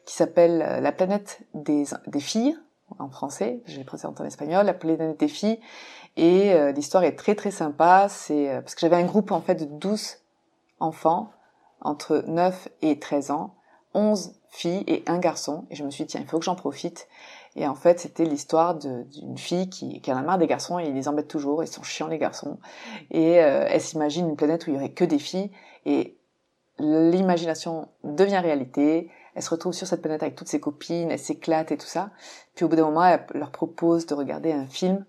qui 0.07 0.15
s'appelle 0.15 0.81
La 0.81 0.93
planète 0.93 1.41
des, 1.53 1.85
des 2.07 2.21
filles, 2.21 2.57
en 2.99 3.09
français, 3.09 3.61
je 3.67 3.77
l'ai 3.77 3.85
présentée 3.85 4.23
en 4.23 4.25
espagnol, 4.25 4.65
La 4.65 4.75
planète 4.75 5.19
des 5.19 5.29
filles. 5.29 5.61
Et 6.17 6.55
euh, 6.55 6.73
l'histoire 6.73 7.05
est 7.05 7.17
très 7.17 7.35
très 7.35 7.51
sympa. 7.51 8.07
C'est 8.09 8.51
euh, 8.51 8.61
parce 8.61 8.75
que 8.75 8.81
j'avais 8.81 8.97
un 8.97 9.05
groupe 9.05 9.33
en 9.33 9.41
fait 9.41 9.57
de 9.57 9.65
12 9.65 10.19
enfants 10.81 11.31
entre 11.81 12.25
9 12.27 12.69
et 12.83 12.99
13 12.99 13.31
ans, 13.33 13.55
11 13.95 14.35
filles 14.49 14.85
et 14.87 15.03
un 15.07 15.19
garçon. 15.19 15.67
Et 15.71 15.75
je 15.75 15.85
me 15.85 15.91
suis 15.91 16.05
dit 16.05 16.13
tiens, 16.13 16.21
il 16.23 16.27
faut 16.27 16.39
que 16.39 16.45
j'en 16.45 16.55
profite. 16.55 17.09
Et 17.55 17.67
en 17.67 17.75
fait, 17.75 18.01
c'était 18.01 18.25
l'histoire 18.25 18.75
d'une 18.75 19.39
fille 19.39 19.69
qui, 19.69 20.01
qui 20.01 20.13
en 20.13 20.17
a 20.17 20.23
marre 20.23 20.39
des 20.39 20.47
garçons 20.47 20.79
et 20.79 20.87
ils 20.87 20.95
les 20.95 21.09
embêtent 21.09 21.29
toujours. 21.29 21.63
Ils 21.63 21.69
sont 21.69 21.83
chiants 21.83 22.09
les 22.09 22.19
garçons. 22.19 22.59
Et 23.11 23.41
euh, 23.41 23.67
elle 23.69 23.81
s'imagine 23.81 24.29
une 24.29 24.37
planète 24.37 24.67
où 24.67 24.71
il 24.71 24.75
y 24.75 24.77
aurait 24.77 24.93
que 24.93 25.05
des 25.05 25.19
filles. 25.19 25.51
Et 25.85 26.17
l'imagination 26.79 27.89
devient 28.05 28.39
réalité. 28.39 29.11
Elle 29.37 29.43
se 29.43 29.51
retrouve 29.51 29.75
sur 29.75 29.87
cette 29.87 30.01
planète 30.01 30.23
avec 30.23 30.35
toutes 30.35 30.49
ses 30.49 30.61
copines, 30.61 31.11
elle 31.11 31.19
s'éclate 31.19 31.71
et 31.71 31.77
tout 31.77 31.87
ça. 31.87 32.09
Puis 32.55 32.65
au 32.65 32.69
bout 32.69 32.77
d'un 32.77 32.87
moment, 32.87 33.05
elle 33.05 33.23
leur 33.35 33.51
propose 33.51 34.07
de 34.07 34.15
regarder 34.15 34.51
un 34.51 34.67
film. 34.67 35.05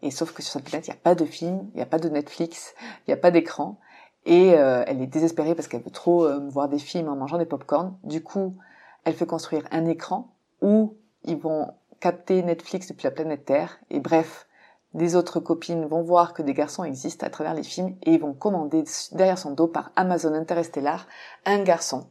Et 0.00 0.10
sauf 0.10 0.32
que 0.32 0.42
sur 0.42 0.54
cette 0.54 0.64
planète, 0.64 0.88
il 0.88 0.92
n'y 0.92 0.96
a 0.96 1.00
pas 1.00 1.14
de 1.14 1.26
film, 1.26 1.68
il 1.74 1.76
n'y 1.76 1.82
a 1.82 1.86
pas 1.86 1.98
de 1.98 2.08
Netflix, 2.08 2.74
il 2.80 3.10
n'y 3.10 3.14
a 3.14 3.18
pas 3.18 3.30
d'écran. 3.30 3.78
Et 4.24 4.54
euh, 4.54 4.82
elle 4.86 5.02
est 5.02 5.06
désespérée 5.06 5.54
parce 5.54 5.68
qu'elle 5.68 5.82
veut 5.82 5.90
trop 5.90 6.24
euh, 6.24 6.48
voir 6.48 6.70
des 6.70 6.78
films 6.78 7.08
en 7.08 7.16
mangeant 7.16 7.36
des 7.36 7.44
pop-corn. 7.44 7.98
Du 8.02 8.22
coup, 8.22 8.56
elle 9.04 9.12
fait 9.12 9.26
construire 9.26 9.68
un 9.70 9.84
écran 9.84 10.34
où 10.62 10.96
ils 11.24 11.36
vont 11.36 11.74
capter 12.00 12.42
Netflix 12.42 12.88
depuis 12.88 13.04
la 13.04 13.10
planète 13.10 13.44
Terre. 13.44 13.78
Et 13.90 14.00
bref, 14.00 14.46
des 14.94 15.16
autres 15.16 15.38
copines 15.38 15.84
vont 15.84 16.02
voir 16.02 16.32
que 16.32 16.40
des 16.40 16.54
garçons 16.54 16.82
existent 16.82 17.26
à 17.26 17.30
travers 17.30 17.52
les 17.52 17.62
films 17.62 17.94
et 18.04 18.14
ils 18.14 18.20
vont 18.20 18.32
commander 18.32 18.84
derrière 19.12 19.36
son 19.36 19.50
dos 19.50 19.68
par 19.68 19.92
Amazon 19.96 20.32
Interstellar 20.32 21.06
un 21.44 21.62
garçon 21.62 22.06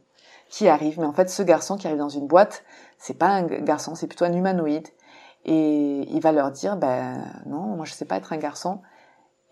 qui 0.48 0.68
arrive. 0.68 0.98
Mais 1.00 1.06
en 1.06 1.12
fait, 1.12 1.28
ce 1.28 1.42
garçon 1.42 1.76
qui 1.76 1.86
arrive 1.86 1.98
dans 1.98 2.08
une 2.08 2.26
boîte, 2.26 2.64
c'est 2.98 3.18
pas 3.18 3.28
un 3.28 3.42
garçon, 3.42 3.94
c'est 3.94 4.06
plutôt 4.06 4.24
un 4.24 4.32
humanoïde. 4.32 4.88
Et 5.44 6.08
il 6.10 6.20
va 6.20 6.32
leur 6.32 6.50
dire, 6.50 6.76
ben 6.76 7.24
non, 7.46 7.76
moi 7.76 7.84
je 7.84 7.92
sais 7.92 8.04
pas 8.04 8.16
être 8.16 8.32
un 8.32 8.38
garçon. 8.38 8.80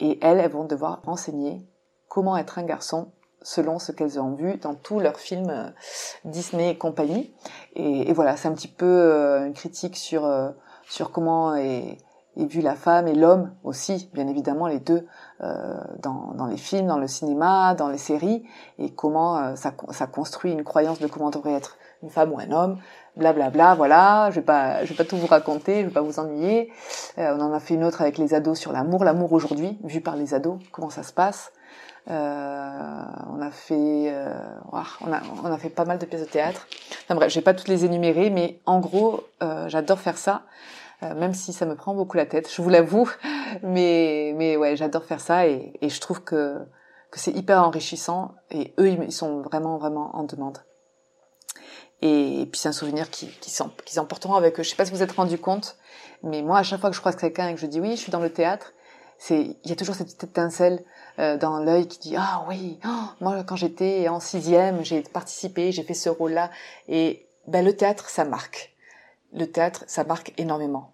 Et 0.00 0.18
elles, 0.22 0.40
elles 0.40 0.50
vont 0.50 0.64
devoir 0.64 1.00
renseigner 1.04 1.64
comment 2.08 2.36
être 2.36 2.58
un 2.58 2.64
garçon 2.64 3.12
selon 3.42 3.78
ce 3.78 3.92
qu'elles 3.92 4.18
ont 4.18 4.34
vu 4.34 4.56
dans 4.56 4.74
tous 4.74 4.98
leurs 4.98 5.18
films 5.18 5.50
euh, 5.50 5.70
Disney 6.24 6.70
et 6.70 6.78
compagnie. 6.78 7.32
Et, 7.76 8.12
voilà, 8.12 8.36
c'est 8.36 8.48
un 8.48 8.54
petit 8.54 8.68
peu 8.68 8.86
euh, 8.86 9.46
une 9.46 9.52
critique 9.52 9.96
sur 9.96 10.24
euh, 10.24 10.50
sur 10.88 11.12
comment 11.12 11.54
est, 11.54 11.98
est 12.36 12.46
vue 12.46 12.60
la 12.60 12.74
femme 12.74 13.06
et 13.08 13.14
l'homme 13.14 13.52
aussi, 13.62 14.10
bien 14.12 14.26
évidemment 14.28 14.66
les 14.66 14.80
deux 14.80 15.06
euh, 15.40 15.74
dans, 16.00 16.32
dans, 16.34 16.46
les 16.46 16.56
films, 16.56 16.86
dans 16.86 16.98
le 16.98 17.06
cinéma, 17.06 17.74
dans 17.74 17.88
les 17.88 17.98
séries, 17.98 18.44
et 18.78 18.90
comment 18.90 19.38
euh, 19.38 19.54
ça, 19.56 19.72
ça, 19.90 20.06
construit 20.06 20.52
une 20.52 20.64
croyance 20.64 20.98
de 20.98 21.06
comment 21.06 21.30
devrait 21.30 21.54
être 21.54 21.76
une 22.02 22.10
femme 22.10 22.32
ou 22.32 22.38
un 22.38 22.50
homme, 22.50 22.78
blablabla. 23.16 23.50
Bla, 23.50 23.50
bla, 23.50 23.74
voilà, 23.74 24.30
je 24.30 24.36
vais 24.36 24.44
pas, 24.44 24.84
je 24.84 24.90
vais 24.90 24.96
pas 24.96 25.04
tout 25.04 25.16
vous 25.16 25.26
raconter, 25.26 25.80
je 25.80 25.86
vais 25.86 25.92
pas 25.92 26.02
vous 26.02 26.18
ennuyer. 26.18 26.72
Euh, 27.18 27.36
on 27.36 27.40
en 27.40 27.52
a 27.52 27.60
fait 27.60 27.74
une 27.74 27.84
autre 27.84 28.00
avec 28.02 28.18
les 28.18 28.34
ados 28.34 28.58
sur 28.58 28.72
l'amour, 28.72 29.04
l'amour 29.04 29.32
aujourd'hui, 29.32 29.78
vu 29.84 30.00
par 30.00 30.16
les 30.16 30.34
ados, 30.34 30.58
comment 30.72 30.90
ça 30.90 31.02
se 31.02 31.12
passe. 31.12 31.52
Euh, 32.10 33.02
on 33.32 33.40
a 33.40 33.50
fait, 33.50 34.12
euh, 34.12 34.34
on, 34.70 34.76
a, 35.12 35.20
on 35.42 35.50
a 35.50 35.58
fait 35.58 35.70
pas 35.70 35.86
mal 35.86 35.98
de 35.98 36.04
pièces 36.04 36.20
de 36.20 36.26
théâtre. 36.26 36.66
Enfin 37.04 37.14
bref, 37.14 37.32
j'ai 37.32 37.40
pas 37.40 37.54
toutes 37.54 37.68
les 37.68 37.84
énumérer, 37.84 38.28
mais 38.30 38.60
en 38.66 38.78
gros, 38.80 39.24
j'adore 39.68 39.98
faire 39.98 40.18
ça. 40.18 40.42
Euh, 41.02 41.14
même 41.14 41.34
si 41.34 41.52
ça 41.52 41.66
me 41.66 41.74
prend 41.74 41.94
beaucoup 41.94 42.16
la 42.16 42.26
tête, 42.26 42.50
je 42.52 42.62
vous 42.62 42.70
l'avoue. 42.70 43.10
Mais, 43.62 44.32
mais 44.36 44.56
ouais, 44.56 44.76
j'adore 44.76 45.04
faire 45.04 45.20
ça 45.20 45.46
et, 45.46 45.72
et 45.80 45.88
je 45.88 46.00
trouve 46.00 46.22
que, 46.22 46.58
que 47.10 47.20
c'est 47.20 47.32
hyper 47.32 47.62
enrichissant 47.62 48.34
et 48.50 48.74
eux, 48.78 48.88
ils 48.88 49.12
sont 49.12 49.40
vraiment, 49.42 49.78
vraiment 49.78 50.16
en 50.16 50.24
demande. 50.24 50.58
Et, 52.02 52.48
puis 52.50 52.60
c'est 52.60 52.68
un 52.68 52.72
souvenir 52.72 53.10
qui, 53.10 53.28
qui, 53.40 53.52
qui 53.84 53.98
emporteront 53.98 54.34
avec 54.34 54.58
eux. 54.58 54.62
Je 54.62 54.70
sais 54.70 54.76
pas 54.76 54.84
si 54.84 54.92
vous 54.92 55.02
êtes 55.02 55.12
rendu 55.12 55.38
compte, 55.38 55.76
mais 56.22 56.42
moi, 56.42 56.58
à 56.58 56.62
chaque 56.62 56.80
fois 56.80 56.90
que 56.90 56.96
je 56.96 57.00
croise 57.00 57.16
quelqu'un 57.16 57.48
et 57.48 57.54
que 57.54 57.60
je 57.60 57.66
dis 57.66 57.80
oui, 57.80 57.92
je 57.92 58.02
suis 58.02 58.12
dans 58.12 58.20
le 58.20 58.30
théâtre, 58.30 58.72
c'est 59.16 59.56
il 59.62 59.70
y 59.70 59.72
a 59.72 59.76
toujours 59.76 59.94
cette 59.94 60.08
petite 60.08 60.24
étincelle 60.24 60.84
euh, 61.18 61.38
dans 61.38 61.58
l'œil 61.58 61.86
qui 61.86 61.98
dit 61.98 62.16
ah 62.18 62.44
oui, 62.48 62.78
oh, 62.84 63.04
moi 63.20 63.42
quand 63.44 63.56
j'étais 63.56 64.08
en 64.08 64.20
sixième, 64.20 64.84
j'ai 64.84 65.02
participé, 65.02 65.72
j'ai 65.72 65.82
fait 65.82 65.94
ce 65.94 66.08
rôle-là 66.08 66.50
et 66.88 67.26
ben 67.46 67.64
le 67.64 67.74
théâtre 67.74 68.10
ça 68.10 68.24
marque. 68.24 68.73
Le 69.34 69.46
théâtre 69.46 69.84
ça 69.86 70.04
marque 70.04 70.32
énormément. 70.38 70.92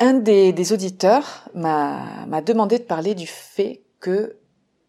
Un 0.00 0.14
des, 0.14 0.72
auditeurs 0.72 1.48
m'a 1.54 2.40
demandé 2.42 2.78
de 2.78 2.84
parler 2.84 3.14
du 3.14 3.26
fait 3.26 3.82
que 4.00 4.36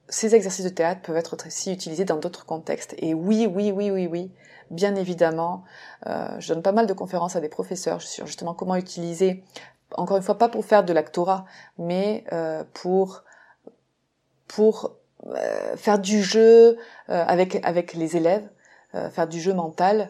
ces 0.07 0.35
exercices 0.35 0.65
de 0.65 0.69
théâtre 0.69 1.01
peuvent 1.01 1.17
être 1.17 1.35
aussi 1.47 1.71
utilisés 1.71 2.05
dans 2.05 2.17
d'autres 2.17 2.45
contextes. 2.45 2.95
Et 2.97 3.13
oui, 3.13 3.47
oui, 3.51 3.71
oui, 3.71 3.89
oui, 3.89 4.07
oui, 4.07 4.31
bien 4.69 4.95
évidemment. 4.95 5.63
Euh, 6.07 6.27
je 6.39 6.53
donne 6.53 6.61
pas 6.61 6.71
mal 6.71 6.85
de 6.85 6.93
conférences 6.93 7.35
à 7.35 7.41
des 7.41 7.49
professeurs 7.49 8.01
sur 8.01 8.27
justement 8.27 8.53
comment 8.53 8.75
utiliser, 8.75 9.43
encore 9.95 10.17
une 10.17 10.23
fois, 10.23 10.37
pas 10.37 10.49
pour 10.49 10.65
faire 10.65 10.83
de 10.83 10.93
l'actorat, 10.93 11.45
mais 11.77 12.23
euh, 12.31 12.63
pour 12.73 13.23
pour 14.47 14.95
euh, 15.27 15.75
faire 15.75 15.99
du 15.99 16.23
jeu 16.23 16.77
avec 17.07 17.63
avec 17.63 17.93
les 17.93 18.17
élèves, 18.17 18.47
faire 18.93 19.27
du 19.27 19.39
jeu 19.39 19.53
mental 19.53 20.09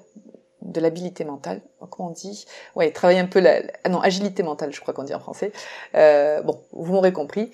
de 0.62 0.80
l'habilité 0.82 1.24
mentale, 1.24 1.62
comment 1.90 2.10
on 2.10 2.14
dit 2.14 2.46
Ouais, 2.76 2.92
travailler 2.92 3.20
un 3.20 3.28
peu 3.28 3.40
la, 3.40 3.62
ah 3.84 3.90
non, 3.90 4.00
agilité 4.02 4.44
mentale, 4.44 4.74
je 4.74 4.82
crois 4.82 4.94
qu'on 4.94 5.04
dit 5.04 5.14
en 5.14 5.20
français. 5.20 5.52
Euh, 5.96 6.42
bon, 6.42 6.60
vous 6.72 6.94
m'aurez 6.94 7.14
compris. 7.14 7.52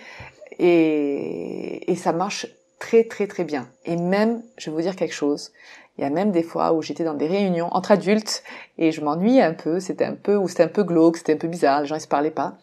Et, 0.58 1.92
et 1.92 1.96
ça 1.96 2.14
marche 2.14 2.48
très 2.80 3.04
très 3.04 3.28
très 3.28 3.44
bien. 3.44 3.68
Et 3.86 3.96
même, 3.96 4.42
je 4.58 4.70
vais 4.70 4.76
vous 4.76 4.82
dire 4.82 4.96
quelque 4.96 5.14
chose. 5.14 5.52
Il 5.98 6.02
y 6.02 6.08
a 6.08 6.10
même 6.10 6.32
des 6.32 6.44
fois 6.44 6.74
où 6.74 6.82
j'étais 6.82 7.06
dans 7.06 7.14
des 7.14 7.28
réunions 7.28 7.70
entre 7.74 7.92
adultes 7.92 8.44
et 8.78 8.92
je 8.92 9.00
m'ennuyais 9.02 9.42
un 9.42 9.54
peu. 9.54 9.80
C'était 9.80 10.04
un 10.04 10.16
peu 10.16 10.36
ou 10.36 10.50
c'était 10.50 10.64
un 10.64 10.68
peu 10.68 10.84
glauque, 10.84 11.18
c'était 11.18 11.34
un 11.34 11.38
peu 11.38 11.48
bizarre. 11.48 11.82
Les 11.82 11.88
gens 11.88 11.96
ils 11.96 12.02
se 12.02 12.08
parlaient 12.08 12.32
pas. 12.32 12.58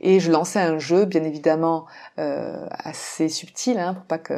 Et 0.00 0.20
je 0.20 0.32
lançais 0.32 0.60
un 0.60 0.78
jeu, 0.78 1.04
bien 1.04 1.22
évidemment 1.22 1.84
euh, 2.18 2.66
assez 2.70 3.28
subtil, 3.28 3.78
hein, 3.78 3.94
pour 3.94 4.04
pas 4.04 4.18
que 4.18 4.34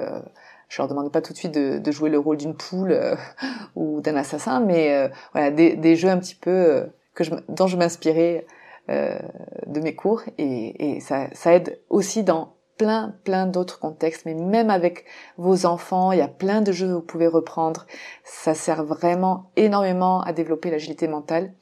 je 0.71 0.81
leur 0.81 0.89
demandais 0.89 1.11
pas 1.11 1.21
tout 1.21 1.33
de 1.33 1.39
suite 1.39 1.53
de, 1.53 1.91
jouer 1.91 2.09
le 2.09 2.19
rôle 2.19 2.37
d'une 2.37 2.55
poule 2.55 2.93
euh, 2.93 3.17
ou 3.75 4.01
d'un 4.01 4.17
assassin, 4.17 4.61
mais 4.61 4.95
euh, 4.95 5.09
voilà 5.33 5.51
des, 5.51 5.97
jeux 5.97 6.09
un 6.09 6.19
petit 6.19 6.37
peu 6.37 6.51
euh, 6.51 6.87
que 7.15 7.25
je, 7.25 7.33
dont 7.49 7.67
je 7.67 7.77
m'inspirais 7.77 8.47
de 8.89 9.79
mes 9.79 9.95
cours 9.95 10.23
et, 10.37 10.97
et 10.97 11.01
ça, 11.01 11.29
ça, 11.33 11.55
aide 11.55 11.81
aussi 11.91 12.25
dans 12.25 12.57
plein 12.77 13.15
plein 13.23 13.47
d'autres 13.47 13.79
contextes, 13.79 14.27
mais 14.27 14.35
même 14.35 14.69
avec 14.69 15.05
vos 15.37 15.65
enfants, 15.65 16.11
il 16.11 16.19
y 16.19 16.23
a 16.23 16.29
plein 16.29 16.61
de 16.61 16.73
jeux 16.73 16.89
que 16.89 16.93
vous 16.95 17.01
pouvez 17.01 17.29
reprendre. 17.29 17.87
Ça 18.25 18.53
sert 18.53 18.83
vraiment 18.83 19.53
énormément 19.55 20.23
à 20.23 20.33
développer 20.33 20.73
l'agilité 20.73 21.07
mentale. 21.07 21.53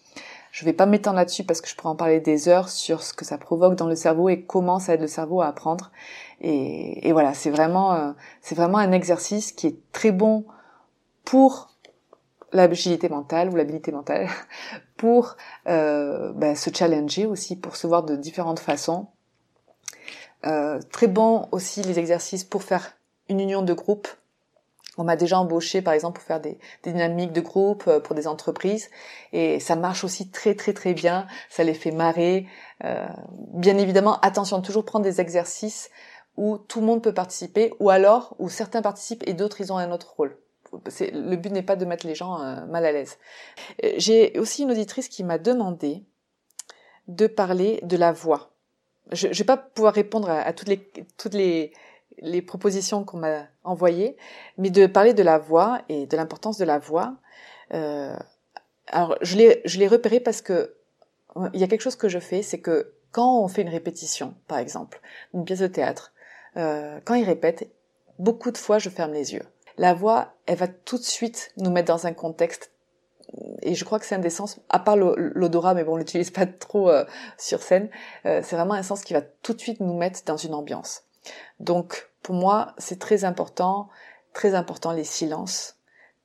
Je 0.51 0.65
vais 0.65 0.73
pas 0.73 0.87
m'étendre 0.87 1.17
là-dessus 1.17 1.45
parce 1.45 1.61
que 1.61 1.69
je 1.69 1.77
pourrais 1.77 1.91
en 1.91 1.97
parler 1.97 2.21
des 2.21 2.49
heures 2.49 2.69
sur 2.69 3.03
ce 3.03 3.13
que 3.13 3.25
ça 3.25 3.39
provoque 3.39 3.75
dans 3.75 3.87
le 3.87 3.95
cerveau 3.95 4.29
et 4.29 4.43
comment 4.43 4.79
ça 4.79 4.95
aide 4.95 5.01
le 5.01 5.07
cerveau 5.07 5.41
à 5.41 5.47
apprendre. 5.47 5.91
Et, 6.41 7.07
et 7.07 7.13
voilà, 7.13 7.35
c'est 7.35 7.51
vraiment, 7.51 7.95
euh, 7.95 8.13
c'est 8.41 8.55
vraiment 8.55 8.79
un 8.79 8.93
exercice 8.93 9.53
qui 9.53 9.67
est 9.67 9.77
très 9.93 10.13
bon 10.13 10.45
pour 11.25 11.69
l'agilité 12.53 13.09
mentale 13.09 13.51
ou 13.51 13.57
l'habilité 13.57 13.93
mentale, 13.93 14.29
pour 14.97 15.37
euh, 15.69 16.33
ben, 16.33 16.55
se 16.57 16.71
challenger 16.75 17.27
aussi, 17.27 17.57
pour 17.57 17.77
se 17.77 17.87
voir 17.87 18.03
de 18.05 18.17
différentes 18.17 18.61
façons. 18.61 19.09
Euh, 20.47 20.81
très 20.93 21.09
bon 21.09 21.49
aussi 21.51 21.83
les 21.83 21.99
exercices 21.99 22.45
pour 22.45 22.63
faire 22.63 22.93
une 23.29 23.41
union 23.41 23.63
de 23.63 23.73
groupe. 23.73 24.09
On 24.99 25.05
m'a 25.05 25.17
déjà 25.17 25.39
embauché 25.39 25.81
par 25.81 25.95
exemple 25.95 26.19
pour 26.19 26.27
faire 26.27 26.41
des, 26.41 26.59
dynamiques 26.83 27.33
de 27.33 27.41
groupe 27.41 27.85
euh, 27.87 28.01
pour 28.01 28.15
des 28.15 28.27
entreprises 28.27 28.91
et 29.33 29.61
ça 29.61 29.77
marche 29.77 30.05
aussi 30.05 30.31
très 30.31 30.55
très 30.55 30.75
très 30.75 30.93
bien, 30.93 31.27
ça 31.49 31.65
les 31.65 31.75
fait 31.75 31.93
marrer. 31.93 32.47
Euh, 32.85 33.07
bien 33.55 33.79
évidemment, 33.79 34.19
attention, 34.21 34.61
toujours 34.61 34.85
prendre 34.85 35.05
des 35.05 35.21
exercices 35.21 35.91
où 36.37 36.59
tout 36.59 36.81
le 36.81 36.87
monde 36.87 37.03
peut 37.03 37.13
participer, 37.13 37.73
ou 37.81 37.91
alors 37.91 38.37
où 38.39 38.49
certains 38.49 38.83
participent 38.83 39.25
et 39.27 39.35
d'autres 39.35 39.61
ils 39.61 39.73
ont 39.73 39.79
un 39.79 39.91
autre 39.91 40.15
rôle. 40.17 40.37
Le 41.01 41.37
but 41.37 41.51
n'est 41.51 41.63
pas 41.63 41.77
de 41.77 41.85
mettre 41.85 42.07
les 42.07 42.15
gens 42.15 42.41
euh, 42.43 42.67
mal 42.67 42.85
à 42.85 42.93
l'aise. 42.93 43.19
J'ai 43.97 44.39
aussi 44.39 44.63
une 44.63 44.71
auditrice 44.71 45.09
qui 45.09 45.25
m'a 45.25 45.39
demandé 45.39 46.05
de 47.09 47.27
parler 47.27 47.81
de 47.83 47.97
la 47.97 48.13
voix. 48.13 48.51
Je 49.11 49.29
ne 49.29 49.33
vais 49.33 49.45
pas 49.45 49.57
pouvoir 49.57 49.95
répondre 49.95 50.29
à, 50.29 50.53
toutes 50.53 50.69
les 50.69 50.91
toutes 51.17 51.33
les, 51.33 51.73
les 52.23 52.43
propositions 52.43 53.05
qu'on 53.05 53.19
m'a 53.19 53.47
envoyées, 53.65 54.17
mais 54.57 54.71
de 54.71 54.87
parler 54.87 55.15
de 55.15 55.23
la 55.23 55.39
voix 55.39 55.83
et 55.89 56.07
de 56.07 56.17
l'importance 56.17 56.59
de 56.59 56.65
la 56.65 56.79
voix. 56.79 57.15
Euh, 57.75 58.17
alors 58.87 59.17
je 59.21 59.37
l'ai 59.37 59.61
je 59.65 59.79
l'ai 59.79 59.89
repéré 59.89 60.21
parce 60.21 60.41
que 60.41 60.75
il 61.53 61.61
y 61.61 61.65
a 61.65 61.69
quelque 61.69 61.83
chose 61.83 61.97
que 61.97 62.09
je 62.09 62.19
fais, 62.19 62.43
c'est 62.43 62.61
que 62.61 62.95
quand 63.13 63.41
on 63.41 63.49
fait 63.49 63.63
une 63.63 63.69
répétition, 63.69 64.35
par 64.47 64.59
exemple, 64.59 65.01
une 65.35 65.45
pièce 65.45 65.61
de 65.61 65.67
théâtre, 65.67 66.13
euh, 66.57 66.99
quand 67.05 67.15
il 67.15 67.25
répète, 67.25 67.71
beaucoup 68.19 68.51
de 68.51 68.59
fois 68.59 68.79
je 68.79 68.89
ferme 68.89 69.13
les 69.13 69.35
yeux. 69.35 69.45
La 69.77 69.95
voix, 69.95 70.35
elle 70.47 70.57
va 70.57 70.67
tout 70.67 70.99
de 70.99 71.05
suite 71.05 71.53
nous 71.57 71.71
mettre 71.71 71.89
dans 71.89 72.07
un 72.07 72.13
contexte 72.13 72.73
et 73.63 73.75
je 73.75 73.85
crois 73.85 73.99
que 73.99 74.07
c'est 74.07 74.15
un 74.15 74.21
des 74.21 74.31
sens, 74.31 74.61
à 74.69 74.79
part 74.79 74.97
l'odorat, 74.97 75.75
mais 75.75 75.85
bon, 75.85 75.95
on 75.95 75.97
l'utilise 75.97 76.31
pas 76.31 76.47
trop 76.47 76.89
euh, 76.91 77.05
sur 77.37 77.63
scène, 77.63 77.91
euh, 78.27 78.41
c'est 78.43 78.57
vraiment 78.57 78.75
un 78.75 78.83
sens 78.83 79.05
qui 79.05 79.13
va 79.13 79.21
tout 79.21 79.53
de 79.53 79.61
suite 79.61 79.81
nous 79.81 79.97
mettre 79.97 80.21
dans 80.25 80.37
une 80.37 80.55
ambiance. 80.55 81.03
Donc, 81.61 82.08
pour 82.23 82.35
moi, 82.35 82.75
c'est 82.79 82.99
très 82.99 83.25
important, 83.25 83.89
très 84.33 84.55
important 84.55 84.93
les 84.93 85.05
silences, 85.05 85.77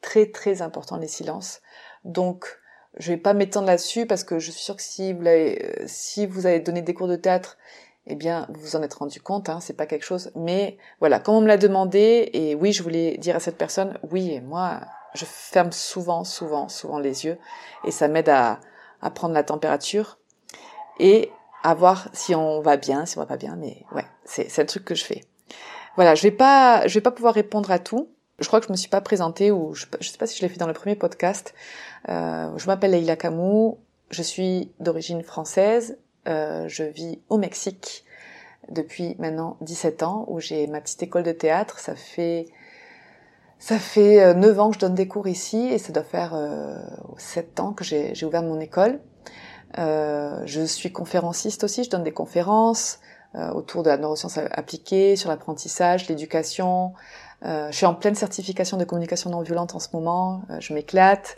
très 0.02 0.32
très 0.32 0.62
important 0.62 0.98
les 0.98 1.08
silences. 1.08 1.62
Donc, 2.04 2.46
je 2.98 3.12
vais 3.12 3.18
pas 3.18 3.34
m'étendre 3.34 3.68
là-dessus 3.68 4.06
parce 4.06 4.24
que 4.24 4.40
je 4.40 4.52
suis 4.52 4.62
sûre 4.62 4.76
que 4.76 4.84
si 4.84 5.14
vous 5.14 5.22
avez, 5.22 5.84
si 5.88 6.26
vous 6.26 6.46
avez 6.46 6.60
donné 6.60 6.82
des 6.82 6.94
cours 6.94 7.08
de 7.08 7.16
théâtre, 7.16 7.58
eh 8.06 8.16
bien, 8.16 8.46
vous 8.50 8.60
vous 8.62 8.76
en 8.76 8.84
êtes 8.84 8.94
rendu 8.94 9.22
compte, 9.22 9.50
hein, 9.50 9.60
c'est 9.62 9.76
pas 9.76 9.86
quelque 9.86 10.06
chose. 10.06 10.32
Mais 10.36 10.78
voilà, 11.00 11.20
comme 11.20 11.36
on 11.36 11.42
me 11.42 11.48
l'a 11.48 11.58
demandé, 11.58 12.30
et 12.34 12.54
oui, 12.56 12.74
je 12.74 12.84
voulais 12.84 13.18
dire 13.18 13.36
à 13.36 13.40
cette 13.40 13.58
personne, 13.58 13.98
oui, 14.12 14.42
moi, 14.42 14.82
je 15.14 15.26
ferme 15.26 15.72
souvent, 15.72 16.24
souvent, 16.24 16.68
souvent 16.70 17.00
les 17.00 17.26
yeux, 17.26 17.38
et 17.86 17.92
ça 17.92 18.08
m'aide 18.08 18.30
à, 18.30 18.60
à 19.02 19.10
prendre 19.10 19.34
la 19.34 19.44
température 19.44 20.20
et 21.00 21.32
à 21.64 21.74
voir 21.74 22.10
si 22.14 22.36
on 22.36 22.62
va 22.62 22.78
bien, 22.78 23.06
si 23.06 23.18
on 23.18 23.22
va 23.22 23.28
pas 23.28 23.38
bien. 23.38 23.56
Mais 23.56 23.86
ouais, 23.94 24.06
c'est 24.26 24.50
c'est 24.50 24.62
un 24.62 24.66
truc 24.66 24.86
que 24.86 24.96
je 24.96 25.06
fais. 25.06 25.24
Voilà, 25.96 26.16
je 26.16 26.24
vais 26.24 26.32
pas, 26.32 26.88
je 26.88 26.94
vais 26.96 27.02
pas 27.02 27.12
pouvoir 27.12 27.34
répondre 27.34 27.72
à 27.72 27.80
tout. 27.80 28.10
Je 28.40 28.48
crois 28.48 28.60
que 28.60 28.68
je 28.68 28.72
me 28.72 28.78
suis 28.78 28.90
pas 28.90 29.02
présentée 29.02 29.52
ou 29.52 29.74
je, 29.76 29.86
je 30.00 30.10
sais 30.10 30.18
pas 30.18 30.26
si 30.26 30.38
je 30.38 30.42
l'ai 30.42 30.50
fait 30.50 30.58
dans 30.58 30.68
le 30.68 30.74
premier 30.74 30.96
podcast. 30.96 31.54
Euh, 32.10 32.50
je 32.58 32.66
m'appelle 32.68 32.92
Leila 32.92 33.16
Camou, 33.16 33.78
je 34.10 34.22
suis 34.24 34.72
d'origine 34.80 35.22
française, 35.22 35.98
euh, 36.28 36.68
je 36.68 36.84
vis 36.84 37.20
au 37.30 37.38
Mexique 37.38 38.06
depuis 38.70 39.16
maintenant 39.20 39.58
17 39.62 40.04
ans 40.04 40.26
où 40.28 40.40
j'ai 40.40 40.68
ma 40.68 40.82
petite 40.82 41.04
école 41.04 41.24
de 41.24 41.32
théâtre. 41.32 41.80
Ça 41.80 41.96
fait 41.96 42.48
ça 43.60 43.80
fait 43.80 44.34
9 44.34 44.58
euh, 44.58 44.62
ans 44.62 44.70
que 44.70 44.76
je 44.76 44.80
donne 44.80 44.96
des 44.96 45.08
cours 45.08 45.28
ici 45.28 45.68
et 45.68 45.78
ça 45.78 45.94
doit 45.94 46.04
faire 46.04 46.34
euh, 46.34 46.78
7 47.18 47.60
ans 47.60 47.72
que 47.72 47.84
j'ai 47.84 48.26
ouvert 48.26 48.44
mon 48.44 48.60
école. 48.60 49.00
Euh, 49.78 50.42
je 50.46 50.62
suis 50.66 50.92
conférenciste 50.92 51.64
aussi, 51.64 51.84
je 51.84 51.90
donne 51.90 52.04
des 52.04 52.12
conférences 52.12 53.00
euh, 53.00 53.23
autour 53.36 53.84
de 53.84 53.90
la 53.90 53.98
neuroscience 53.98 54.38
appliquée, 54.38 55.16
sur 55.16 55.30
l'apprentissage, 55.30 56.08
l'éducation. 56.08 56.94
je 57.44 57.72
suis 57.72 57.86
en 57.86 57.96
pleine 57.96 58.16
certification 58.16 58.78
de 58.78 58.84
communication 58.84 59.30
non 59.30 59.42
violente 59.42 59.74
en 59.76 59.80
ce 59.80 59.90
moment, 59.94 60.44
je 60.60 60.74
m'éclate. 60.74 61.38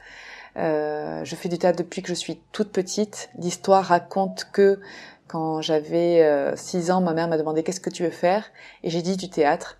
Euh, 0.57 1.25
je 1.25 1.35
fais 1.35 1.49
du 1.49 1.57
théâtre 1.57 1.77
depuis 1.77 2.01
que 2.01 2.07
je 2.07 2.13
suis 2.13 2.41
toute 2.51 2.71
petite. 2.71 3.29
L'histoire 3.37 3.83
raconte 3.83 4.47
que 4.51 4.79
quand 5.27 5.61
j'avais 5.61 6.53
6 6.55 6.89
euh, 6.89 6.93
ans, 6.93 7.01
ma 7.01 7.13
mère 7.13 7.27
m'a 7.27 7.37
demandé 7.37 7.63
qu'est-ce 7.63 7.79
que 7.79 7.89
tu 7.89 8.03
veux 8.03 8.09
faire? 8.09 8.45
Et 8.83 8.89
j'ai 8.89 9.01
dit 9.01 9.17
du 9.17 9.29
théâtre. 9.29 9.77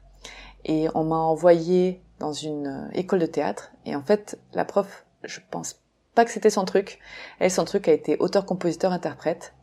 Et 0.66 0.88
on 0.96 1.04
m'a 1.04 1.18
envoyé 1.18 2.02
dans 2.20 2.34
une 2.34 2.68
euh, 2.68 2.90
école 2.94 3.20
de 3.20 3.26
théâtre 3.26 3.72
et 3.86 3.96
en 3.96 4.02
fait 4.02 4.40
la 4.54 4.66
prof, 4.66 5.06
je 5.24 5.40
pense 5.52 5.82
pas 6.16 6.26
que 6.26 6.32
c'était 6.32 6.50
son 6.50 6.66
truc. 6.66 7.00
Elle, 7.40 7.52
son 7.52 7.66
truc 7.66 7.88
a 7.88 7.92
été 7.92 8.18
auteur, 8.18 8.46
compositeur, 8.46 8.92
interprète. 8.92 9.54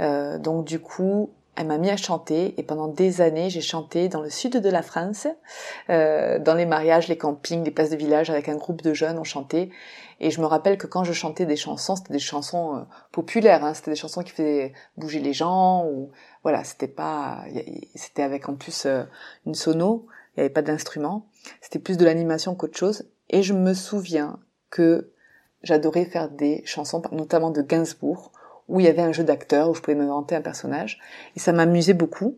Euh, 0.00 0.38
donc 0.38 0.64
du 0.64 0.78
coup, 0.78 1.30
elle 1.56 1.66
m'a 1.66 1.78
mis 1.78 1.90
à 1.90 1.96
chanter 1.96 2.54
et 2.58 2.62
pendant 2.62 2.88
des 2.88 3.20
années 3.20 3.50
j'ai 3.50 3.60
chanté 3.60 4.08
dans 4.08 4.20
le 4.20 4.30
sud 4.30 4.56
de 4.56 4.68
la 4.70 4.82
France, 4.82 5.26
euh, 5.90 6.38
dans 6.38 6.54
les 6.54 6.66
mariages, 6.66 7.08
les 7.08 7.16
campings, 7.16 7.64
les 7.64 7.70
places 7.70 7.90
de 7.90 7.96
village 7.96 8.30
avec 8.30 8.48
un 8.48 8.56
groupe 8.56 8.82
de 8.82 8.94
jeunes, 8.94 9.18
on 9.18 9.24
chantait. 9.24 9.70
Et 10.20 10.30
je 10.30 10.40
me 10.40 10.46
rappelle 10.46 10.78
que 10.78 10.86
quand 10.86 11.04
je 11.04 11.12
chantais 11.12 11.46
des 11.46 11.56
chansons, 11.56 11.96
c'était 11.96 12.12
des 12.12 12.18
chansons 12.18 12.76
euh, 12.76 12.80
populaires, 13.12 13.64
hein, 13.64 13.74
c'était 13.74 13.90
des 13.90 13.96
chansons 13.96 14.22
qui 14.22 14.32
faisaient 14.32 14.72
bouger 14.96 15.20
les 15.20 15.32
gens 15.32 15.86
ou 15.86 16.10
voilà, 16.42 16.64
c'était 16.64 16.88
pas, 16.88 17.44
c'était 17.94 18.22
avec 18.22 18.48
en 18.48 18.54
plus 18.54 18.86
euh, 18.86 19.04
une 19.46 19.54
sono, 19.54 20.06
il 20.36 20.40
n'y 20.40 20.44
avait 20.44 20.52
pas 20.52 20.62
d'instrument, 20.62 21.26
c'était 21.60 21.78
plus 21.78 21.96
de 21.96 22.04
l'animation 22.04 22.54
qu'autre 22.54 22.78
chose. 22.78 23.08
Et 23.30 23.42
je 23.42 23.54
me 23.54 23.74
souviens 23.74 24.38
que 24.70 25.12
j'adorais 25.62 26.04
faire 26.04 26.30
des 26.30 26.62
chansons, 26.66 27.02
notamment 27.12 27.50
de 27.50 27.62
Gainsbourg 27.62 28.32
où 28.68 28.80
il 28.80 28.86
y 28.86 28.88
avait 28.88 29.02
un 29.02 29.12
jeu 29.12 29.24
d'acteur, 29.24 29.70
où 29.70 29.74
je 29.74 29.80
pouvais 29.80 29.96
m'inventer 29.96 30.34
un 30.34 30.40
personnage. 30.40 30.98
Et 31.36 31.40
ça 31.40 31.52
m'amusait 31.52 31.94
beaucoup. 31.94 32.36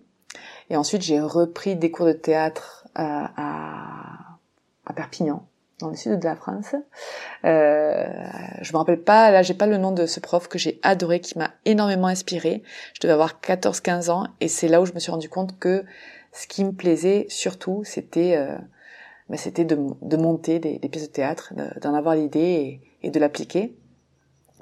Et 0.71 0.77
ensuite, 0.77 1.03
j'ai 1.03 1.21
repris 1.21 1.77
des 1.77 1.91
cours 1.91 2.07
de 2.07 2.12
théâtre 2.12 2.89
euh, 2.99 3.03
à, 3.03 4.39
à, 4.85 4.93
Perpignan, 4.93 5.47
dans 5.79 5.89
le 5.89 5.97
sud 5.97 6.19
de 6.19 6.25
la 6.25 6.35
France. 6.35 6.75
Euh, 7.45 8.07
je 8.61 8.73
me 8.73 8.79
rappelle 8.79 9.03
pas, 9.03 9.31
là, 9.31 9.43
j'ai 9.43 9.55
pas 9.55 9.67
le 9.67 9.77
nom 9.77 9.93
de 9.93 10.07
ce 10.07 10.19
prof 10.19 10.49
que 10.49 10.59
j'ai 10.59 10.81
adoré, 10.83 11.21
qui 11.21 11.39
m'a 11.39 11.53
énormément 11.65 12.09
inspiré. 12.09 12.62
Je 12.95 13.01
devais 13.01 13.12
avoir 13.12 13.41
14-15 13.41 14.11
ans, 14.11 14.27
et 14.41 14.49
c'est 14.49 14.69
là 14.69 14.81
où 14.81 14.87
je 14.87 14.93
me 14.93 14.99
suis 14.99 15.12
rendu 15.12 15.29
compte 15.29 15.59
que 15.59 15.85
ce 16.33 16.47
qui 16.47 16.65
me 16.65 16.73
plaisait 16.73 17.27
surtout, 17.29 17.83
c'était 17.85 18.37
euh, 18.37 18.57
ben, 19.29 19.37
c'était 19.37 19.65
de, 19.65 20.17
monter 20.17 20.59
des, 20.59 20.79
pièces 20.79 21.09
de 21.09 21.12
théâtre, 21.12 21.53
d'en 21.81 21.95
avoir 21.95 22.15
l'idée 22.15 22.81
et 23.03 23.11
de 23.11 23.21
l'appliquer 23.21 23.75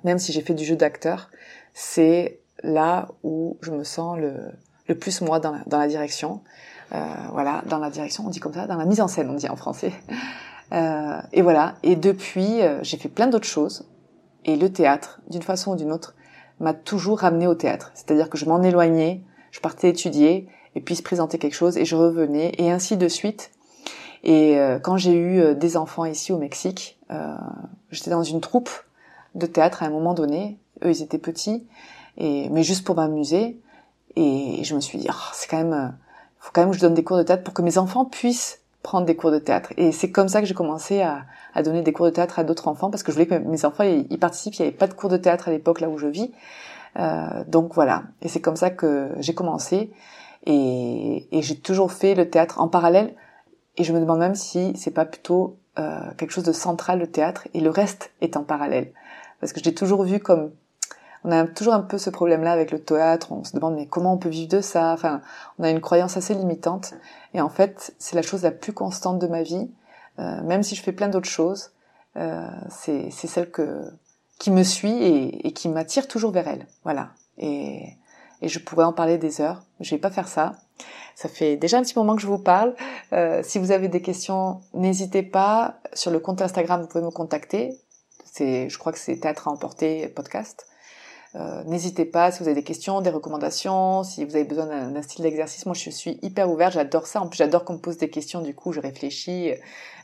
même 0.04 0.18
si 0.18 0.32
j'ai 0.32 0.42
fait 0.42 0.54
du 0.54 0.64
jeu 0.64 0.76
d'acteur, 0.76 1.30
c'est 1.72 2.40
là 2.62 3.08
où 3.22 3.58
je 3.62 3.70
me 3.70 3.84
sens 3.84 4.18
le, 4.18 4.94
plus 4.94 5.20
moi 5.20 5.40
dans 5.40 5.60
la, 5.70 5.88
direction. 5.88 6.40
Euh, 6.92 6.98
voilà, 7.32 7.62
dans 7.68 7.78
la 7.78 7.90
direction, 7.90 8.24
on 8.26 8.30
dit 8.30 8.40
comme 8.40 8.54
ça, 8.54 8.66
dans 8.66 8.76
la 8.76 8.84
mise 8.84 9.00
en 9.00 9.08
scène, 9.08 9.28
on 9.30 9.34
dit 9.34 9.48
en 9.48 9.56
français. 9.56 9.92
Euh, 10.72 11.20
et 11.32 11.42
voilà. 11.42 11.74
Et 11.82 11.94
depuis, 11.94 12.62
euh, 12.62 12.82
j'ai 12.82 12.96
fait 12.96 13.08
plein 13.08 13.26
d'autres 13.26 13.46
choses. 13.46 13.86
Et 14.44 14.56
le 14.56 14.72
théâtre, 14.72 15.20
d'une 15.28 15.42
façon 15.42 15.72
ou 15.72 15.76
d'une 15.76 15.92
autre, 15.92 16.14
m'a 16.58 16.74
toujours 16.74 17.20
ramené 17.20 17.46
au 17.46 17.54
théâtre. 17.54 17.92
C'est-à-dire 17.94 18.28
que 18.28 18.38
je 18.38 18.46
m'en 18.46 18.62
éloignais, 18.62 19.22
je 19.50 19.60
partais 19.60 19.90
étudier, 19.90 20.48
et 20.74 20.80
puis 20.80 20.96
se 20.96 21.02
présenter 21.02 21.38
quelque 21.38 21.54
chose, 21.54 21.76
et 21.76 21.84
je 21.84 21.96
revenais, 21.96 22.52
et 22.58 22.70
ainsi 22.70 22.96
de 22.96 23.08
suite. 23.08 23.50
Et 24.24 24.58
euh, 24.58 24.78
quand 24.78 24.96
j'ai 24.96 25.12
eu 25.12 25.40
euh, 25.40 25.54
des 25.54 25.76
enfants 25.76 26.06
ici 26.06 26.32
au 26.32 26.38
Mexique, 26.38 26.98
j'étais 27.90 28.10
dans 28.10 28.24
une 28.24 28.40
troupe 28.40 28.70
de 29.34 29.46
théâtre 29.46 29.82
à 29.82 29.86
un 29.86 29.90
moment 29.90 30.14
donné. 30.14 30.58
Eux, 30.84 30.90
ils 30.90 31.02
étaient 31.02 31.18
petits, 31.18 31.66
et 32.16 32.48
mais 32.50 32.62
juste 32.62 32.84
pour 32.84 32.96
m'amuser. 32.96 33.60
Et 34.16 34.62
je 34.62 34.74
me 34.74 34.80
suis 34.80 34.98
dit, 34.98 35.08
oh, 35.10 35.30
c'est 35.32 35.48
quand 35.48 35.56
même, 35.56 35.72
euh, 35.72 35.88
faut 36.38 36.50
quand 36.52 36.62
même 36.62 36.70
que 36.70 36.76
je 36.76 36.80
donne 36.80 36.94
des 36.94 37.04
cours 37.04 37.16
de 37.16 37.22
théâtre 37.22 37.42
pour 37.42 37.54
que 37.54 37.62
mes 37.62 37.78
enfants 37.78 38.04
puissent 38.04 38.60
prendre 38.82 39.06
des 39.06 39.16
cours 39.16 39.32
de 39.32 39.38
théâtre. 39.38 39.72
Et 39.76 39.92
c'est 39.92 40.10
comme 40.10 40.28
ça 40.28 40.40
que 40.40 40.46
j'ai 40.46 40.54
commencé 40.54 41.00
à, 41.00 41.24
à, 41.54 41.62
donner 41.62 41.82
des 41.82 41.92
cours 41.92 42.06
de 42.06 42.10
théâtre 42.10 42.38
à 42.38 42.44
d'autres 42.44 42.68
enfants 42.68 42.90
parce 42.90 43.02
que 43.02 43.10
je 43.10 43.16
voulais 43.16 43.26
que 43.26 43.34
mes 43.34 43.64
enfants 43.64 43.84
y, 43.84 44.16
participent. 44.18 44.54
Il 44.54 44.62
n'y 44.62 44.68
avait 44.68 44.76
pas 44.76 44.86
de 44.86 44.94
cours 44.94 45.10
de 45.10 45.16
théâtre 45.16 45.48
à 45.48 45.50
l'époque 45.50 45.80
là 45.80 45.88
où 45.88 45.98
je 45.98 46.06
vis. 46.06 46.32
Euh, 46.98 47.44
donc 47.48 47.74
voilà. 47.74 48.04
Et 48.22 48.28
c'est 48.28 48.40
comme 48.40 48.56
ça 48.56 48.70
que 48.70 49.10
j'ai 49.18 49.34
commencé. 49.34 49.90
Et, 50.46 51.26
et 51.32 51.42
j'ai 51.42 51.56
toujours 51.56 51.90
fait 51.90 52.14
le 52.14 52.28
théâtre 52.30 52.60
en 52.60 52.68
parallèle. 52.68 53.14
Et 53.76 53.82
je 53.82 53.92
me 53.92 53.98
demande 53.98 54.20
même 54.20 54.34
si 54.36 54.76
c'est 54.76 54.92
pas 54.92 55.06
plutôt 55.06 55.56
euh, 55.78 55.98
quelque 56.16 56.30
chose 56.30 56.44
de 56.44 56.52
central 56.52 57.00
le 57.00 57.08
théâtre 57.08 57.48
et 57.52 57.60
le 57.60 57.68
reste 57.68 58.12
est 58.20 58.36
en 58.36 58.44
parallèle 58.44 58.92
parce 59.44 59.52
que 59.52 59.60
j'ai 59.62 59.74
toujours 59.74 60.04
vu 60.04 60.20
comme 60.20 60.52
on 61.22 61.30
a 61.30 61.46
toujours 61.46 61.74
un 61.74 61.82
peu 61.82 61.98
ce 61.98 62.08
problème-là 62.08 62.50
avec 62.50 62.70
le 62.70 62.82
théâtre. 62.82 63.30
On 63.30 63.44
se 63.44 63.52
demande 63.52 63.74
mais 63.74 63.84
comment 63.84 64.14
on 64.14 64.16
peut 64.16 64.30
vivre 64.30 64.48
de 64.48 64.62
ça? 64.62 64.90
Enfin, 64.94 65.20
on 65.58 65.64
a 65.64 65.70
une 65.70 65.82
croyance 65.82 66.16
assez 66.16 66.32
limitante. 66.32 66.94
Et 67.34 67.42
en 67.42 67.50
fait, 67.50 67.94
c'est 67.98 68.16
la 68.16 68.22
chose 68.22 68.42
la 68.42 68.52
plus 68.52 68.72
constante 68.72 69.18
de 69.18 69.26
ma 69.26 69.42
vie. 69.42 69.70
Euh, 70.18 70.42
même 70.44 70.62
si 70.62 70.74
je 70.74 70.82
fais 70.82 70.92
plein 70.92 71.08
d'autres 71.08 71.28
choses, 71.28 71.72
euh, 72.16 72.48
c'est 72.70 73.10
celle 73.10 73.50
que 73.50 73.82
qui 74.38 74.50
me 74.50 74.62
suit 74.62 75.02
et, 75.44 75.52
qui 75.52 75.68
m'attire 75.68 76.08
toujours 76.08 76.30
vers 76.30 76.48
elle. 76.48 76.66
Voilà. 76.82 77.10
Et, 77.36 77.98
et 78.40 78.48
je 78.48 78.58
pourrais 78.60 78.84
en 78.84 78.94
parler 78.94 79.18
des 79.18 79.42
heures. 79.42 79.62
Je 79.78 79.90
vais 79.94 80.00
pas 80.00 80.10
faire 80.10 80.28
ça. 80.28 80.52
Ça 81.16 81.28
fait 81.28 81.56
déjà 81.56 81.76
un 81.76 81.82
petit 81.82 81.98
moment 81.98 82.16
que 82.16 82.22
je 82.22 82.26
vous 82.26 82.38
parle. 82.38 82.74
Euh, 83.12 83.42
si 83.44 83.58
vous 83.58 83.72
avez 83.72 83.88
des 83.88 84.00
questions, 84.00 84.62
n'hésitez 84.72 85.22
pas. 85.22 85.80
Sur 85.92 86.10
le 86.12 86.18
compte 86.18 86.40
Instagram, 86.40 86.80
vous 86.80 86.88
pouvez 86.88 87.04
me 87.04 87.10
contacter 87.10 87.78
je 88.38 88.78
crois 88.78 88.92
que 88.92 88.98
c'est 88.98 89.16
Théâtre 89.16 89.48
à 89.48 89.50
emporter 89.50 90.08
podcast. 90.08 90.66
Euh, 91.36 91.64
N'hésitez 91.64 92.04
pas 92.04 92.30
si 92.30 92.40
vous 92.40 92.46
avez 92.46 92.54
des 92.54 92.62
questions, 92.64 93.00
des 93.00 93.10
recommandations, 93.10 94.04
si 94.04 94.24
vous 94.24 94.36
avez 94.36 94.44
besoin 94.44 94.66
d'un 94.66 95.02
style 95.02 95.22
d'exercice. 95.22 95.66
Moi, 95.66 95.74
je 95.74 95.90
suis 95.90 96.18
hyper 96.22 96.48
ouverte, 96.50 96.74
j'adore 96.74 97.06
ça. 97.06 97.20
En 97.20 97.28
plus, 97.28 97.38
j'adore 97.38 97.64
qu'on 97.64 97.74
me 97.74 97.78
pose 97.78 97.96
des 97.96 98.08
questions. 98.08 98.40
Du 98.40 98.54
coup, 98.54 98.72
je 98.72 98.80
réfléchis. 98.80 99.52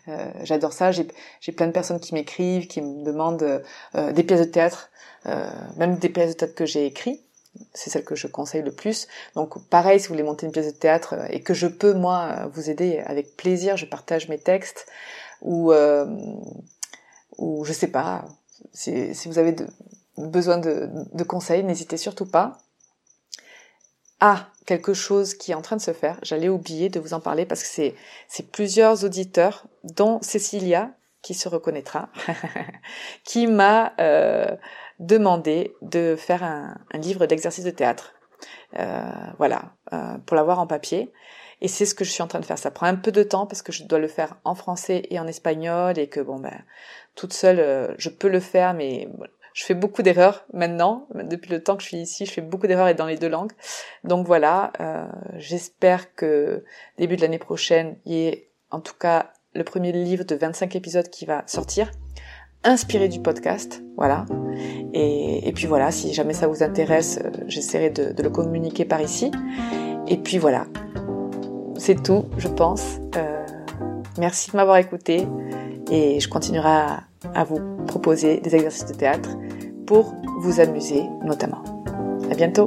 Euh, 0.08 0.30
j'adore 0.42 0.72
ça. 0.72 0.90
J'ai 0.90 1.52
plein 1.52 1.66
de 1.66 1.72
personnes 1.72 2.00
qui 2.00 2.14
m'écrivent, 2.14 2.66
qui 2.66 2.82
me 2.82 3.04
demandent 3.04 3.62
euh, 3.94 4.12
des 4.12 4.24
pièces 4.24 4.40
de 4.40 4.44
théâtre, 4.44 4.90
euh, 5.26 5.48
même 5.76 5.96
des 5.96 6.08
pièces 6.08 6.30
de 6.30 6.34
théâtre 6.34 6.54
que 6.54 6.66
j'ai 6.66 6.86
écrites. 6.86 7.22
C'est 7.74 7.90
celle 7.90 8.04
que 8.04 8.14
je 8.14 8.28
conseille 8.28 8.62
le 8.62 8.70
plus. 8.70 9.08
Donc, 9.34 9.60
pareil, 9.68 9.98
si 9.98 10.06
vous 10.06 10.14
voulez 10.14 10.24
monter 10.24 10.46
une 10.46 10.52
pièce 10.52 10.72
de 10.72 10.78
théâtre 10.78 11.14
euh, 11.16 11.26
et 11.30 11.40
que 11.42 11.54
je 11.54 11.66
peux 11.66 11.94
moi 11.94 12.48
vous 12.52 12.70
aider 12.70 12.98
avec 13.06 13.36
plaisir, 13.36 13.76
je 13.76 13.86
partage 13.86 14.28
mes 14.28 14.38
textes 14.38 14.86
ou 15.42 15.72
ou 17.40 17.64
je 17.64 17.72
sais 17.72 17.88
pas, 17.88 18.26
si, 18.72 19.14
si 19.14 19.28
vous 19.28 19.38
avez 19.38 19.52
de, 19.52 19.66
besoin 20.18 20.58
de, 20.58 20.88
de 21.12 21.24
conseils, 21.24 21.64
n'hésitez 21.64 21.96
surtout 21.96 22.26
pas. 22.26 22.58
Ah, 24.20 24.48
quelque 24.66 24.92
chose 24.92 25.34
qui 25.34 25.52
est 25.52 25.54
en 25.54 25.62
train 25.62 25.76
de 25.76 25.80
se 25.80 25.94
faire, 25.94 26.18
j'allais 26.22 26.50
oublier 26.50 26.90
de 26.90 27.00
vous 27.00 27.14
en 27.14 27.20
parler 27.20 27.46
parce 27.46 27.62
que 27.62 27.68
c'est, 27.68 27.94
c'est 28.28 28.52
plusieurs 28.52 29.04
auditeurs, 29.04 29.64
dont 29.82 30.20
Cécilia, 30.20 30.90
qui 31.22 31.32
se 31.32 31.48
reconnaîtra, 31.48 32.10
qui 33.24 33.46
m'a 33.46 33.94
euh, 33.98 34.54
demandé 34.98 35.74
de 35.80 36.16
faire 36.16 36.44
un, 36.44 36.76
livre 36.94 37.24
d'exercice 37.24 37.64
de 37.64 37.70
théâtre. 37.70 38.14
voilà, 39.38 39.72
pour 40.26 40.36
l'avoir 40.36 40.60
en 40.60 40.66
papier. 40.66 41.10
Et 41.62 41.68
c'est 41.68 41.84
ce 41.84 41.94
que 41.94 42.04
je 42.04 42.10
suis 42.10 42.22
en 42.22 42.26
train 42.26 42.40
de 42.40 42.46
faire. 42.46 42.58
Ça 42.58 42.70
prend 42.70 42.86
un 42.86 42.96
peu 42.96 43.12
de 43.12 43.22
temps 43.22 43.46
parce 43.46 43.62
que 43.62 43.72
je 43.72 43.84
dois 43.84 43.98
le 43.98 44.08
faire 44.08 44.36
en 44.44 44.54
français 44.54 45.02
et 45.10 45.20
en 45.20 45.26
espagnol 45.26 45.98
et 45.98 46.08
que 46.08 46.20
bon 46.20 46.38
ben 46.38 46.58
toute 47.14 47.32
seule 47.32 47.94
je 47.98 48.08
peux 48.08 48.28
le 48.28 48.40
faire, 48.40 48.74
mais 48.74 49.08
je 49.52 49.64
fais 49.64 49.74
beaucoup 49.74 50.02
d'erreurs 50.02 50.44
maintenant. 50.52 51.06
Depuis 51.14 51.50
le 51.50 51.62
temps 51.62 51.76
que 51.76 51.82
je 51.82 51.88
suis 51.88 51.98
ici, 51.98 52.26
je 52.26 52.32
fais 52.32 52.40
beaucoup 52.40 52.66
d'erreurs 52.66 52.88
et 52.88 52.94
dans 52.94 53.06
les 53.06 53.16
deux 53.16 53.28
langues. 53.28 53.52
Donc 54.04 54.26
voilà, 54.26 54.72
euh, 54.80 55.06
j'espère 55.36 56.14
que 56.14 56.64
début 56.98 57.16
de 57.16 57.22
l'année 57.22 57.38
prochaine, 57.38 57.96
il 58.06 58.14
y 58.14 58.26
ait 58.26 58.48
en 58.70 58.80
tout 58.80 58.94
cas 58.98 59.32
le 59.54 59.64
premier 59.64 59.92
livre 59.92 60.24
de 60.24 60.34
25 60.36 60.76
épisodes 60.76 61.08
qui 61.08 61.26
va 61.26 61.42
sortir, 61.46 61.90
inspiré 62.62 63.08
du 63.08 63.20
podcast. 63.20 63.82
Voilà. 63.96 64.24
Et, 64.94 65.52
puis 65.54 65.66
voilà, 65.66 65.90
si 65.90 66.14
jamais 66.14 66.34
ça 66.34 66.46
vous 66.46 66.62
intéresse, 66.62 67.18
euh, 67.22 67.30
j'essaierai 67.46 67.90
de, 67.90 68.22
le 68.22 68.30
communiquer 68.30 68.84
par 68.84 69.00
ici. 69.00 69.32
Et 70.06 70.16
puis 70.16 70.38
voilà, 70.38 70.66
c'est 71.76 72.00
tout, 72.02 72.26
je 72.38 72.48
pense. 72.48 72.98
Euh, 73.16 73.44
merci 74.18 74.52
de 74.52 74.56
m'avoir 74.56 74.76
écouté 74.76 75.26
et 75.90 76.20
je 76.20 76.28
continuerai 76.28 76.68
à 77.34 77.44
vous 77.44 77.60
proposer 77.86 78.40
des 78.40 78.54
exercices 78.54 78.86
de 78.86 78.94
théâtre 78.94 79.30
pour 79.86 80.14
vous 80.40 80.60
amuser 80.60 81.04
notamment. 81.24 81.62
À 82.30 82.34
bientôt! 82.34 82.66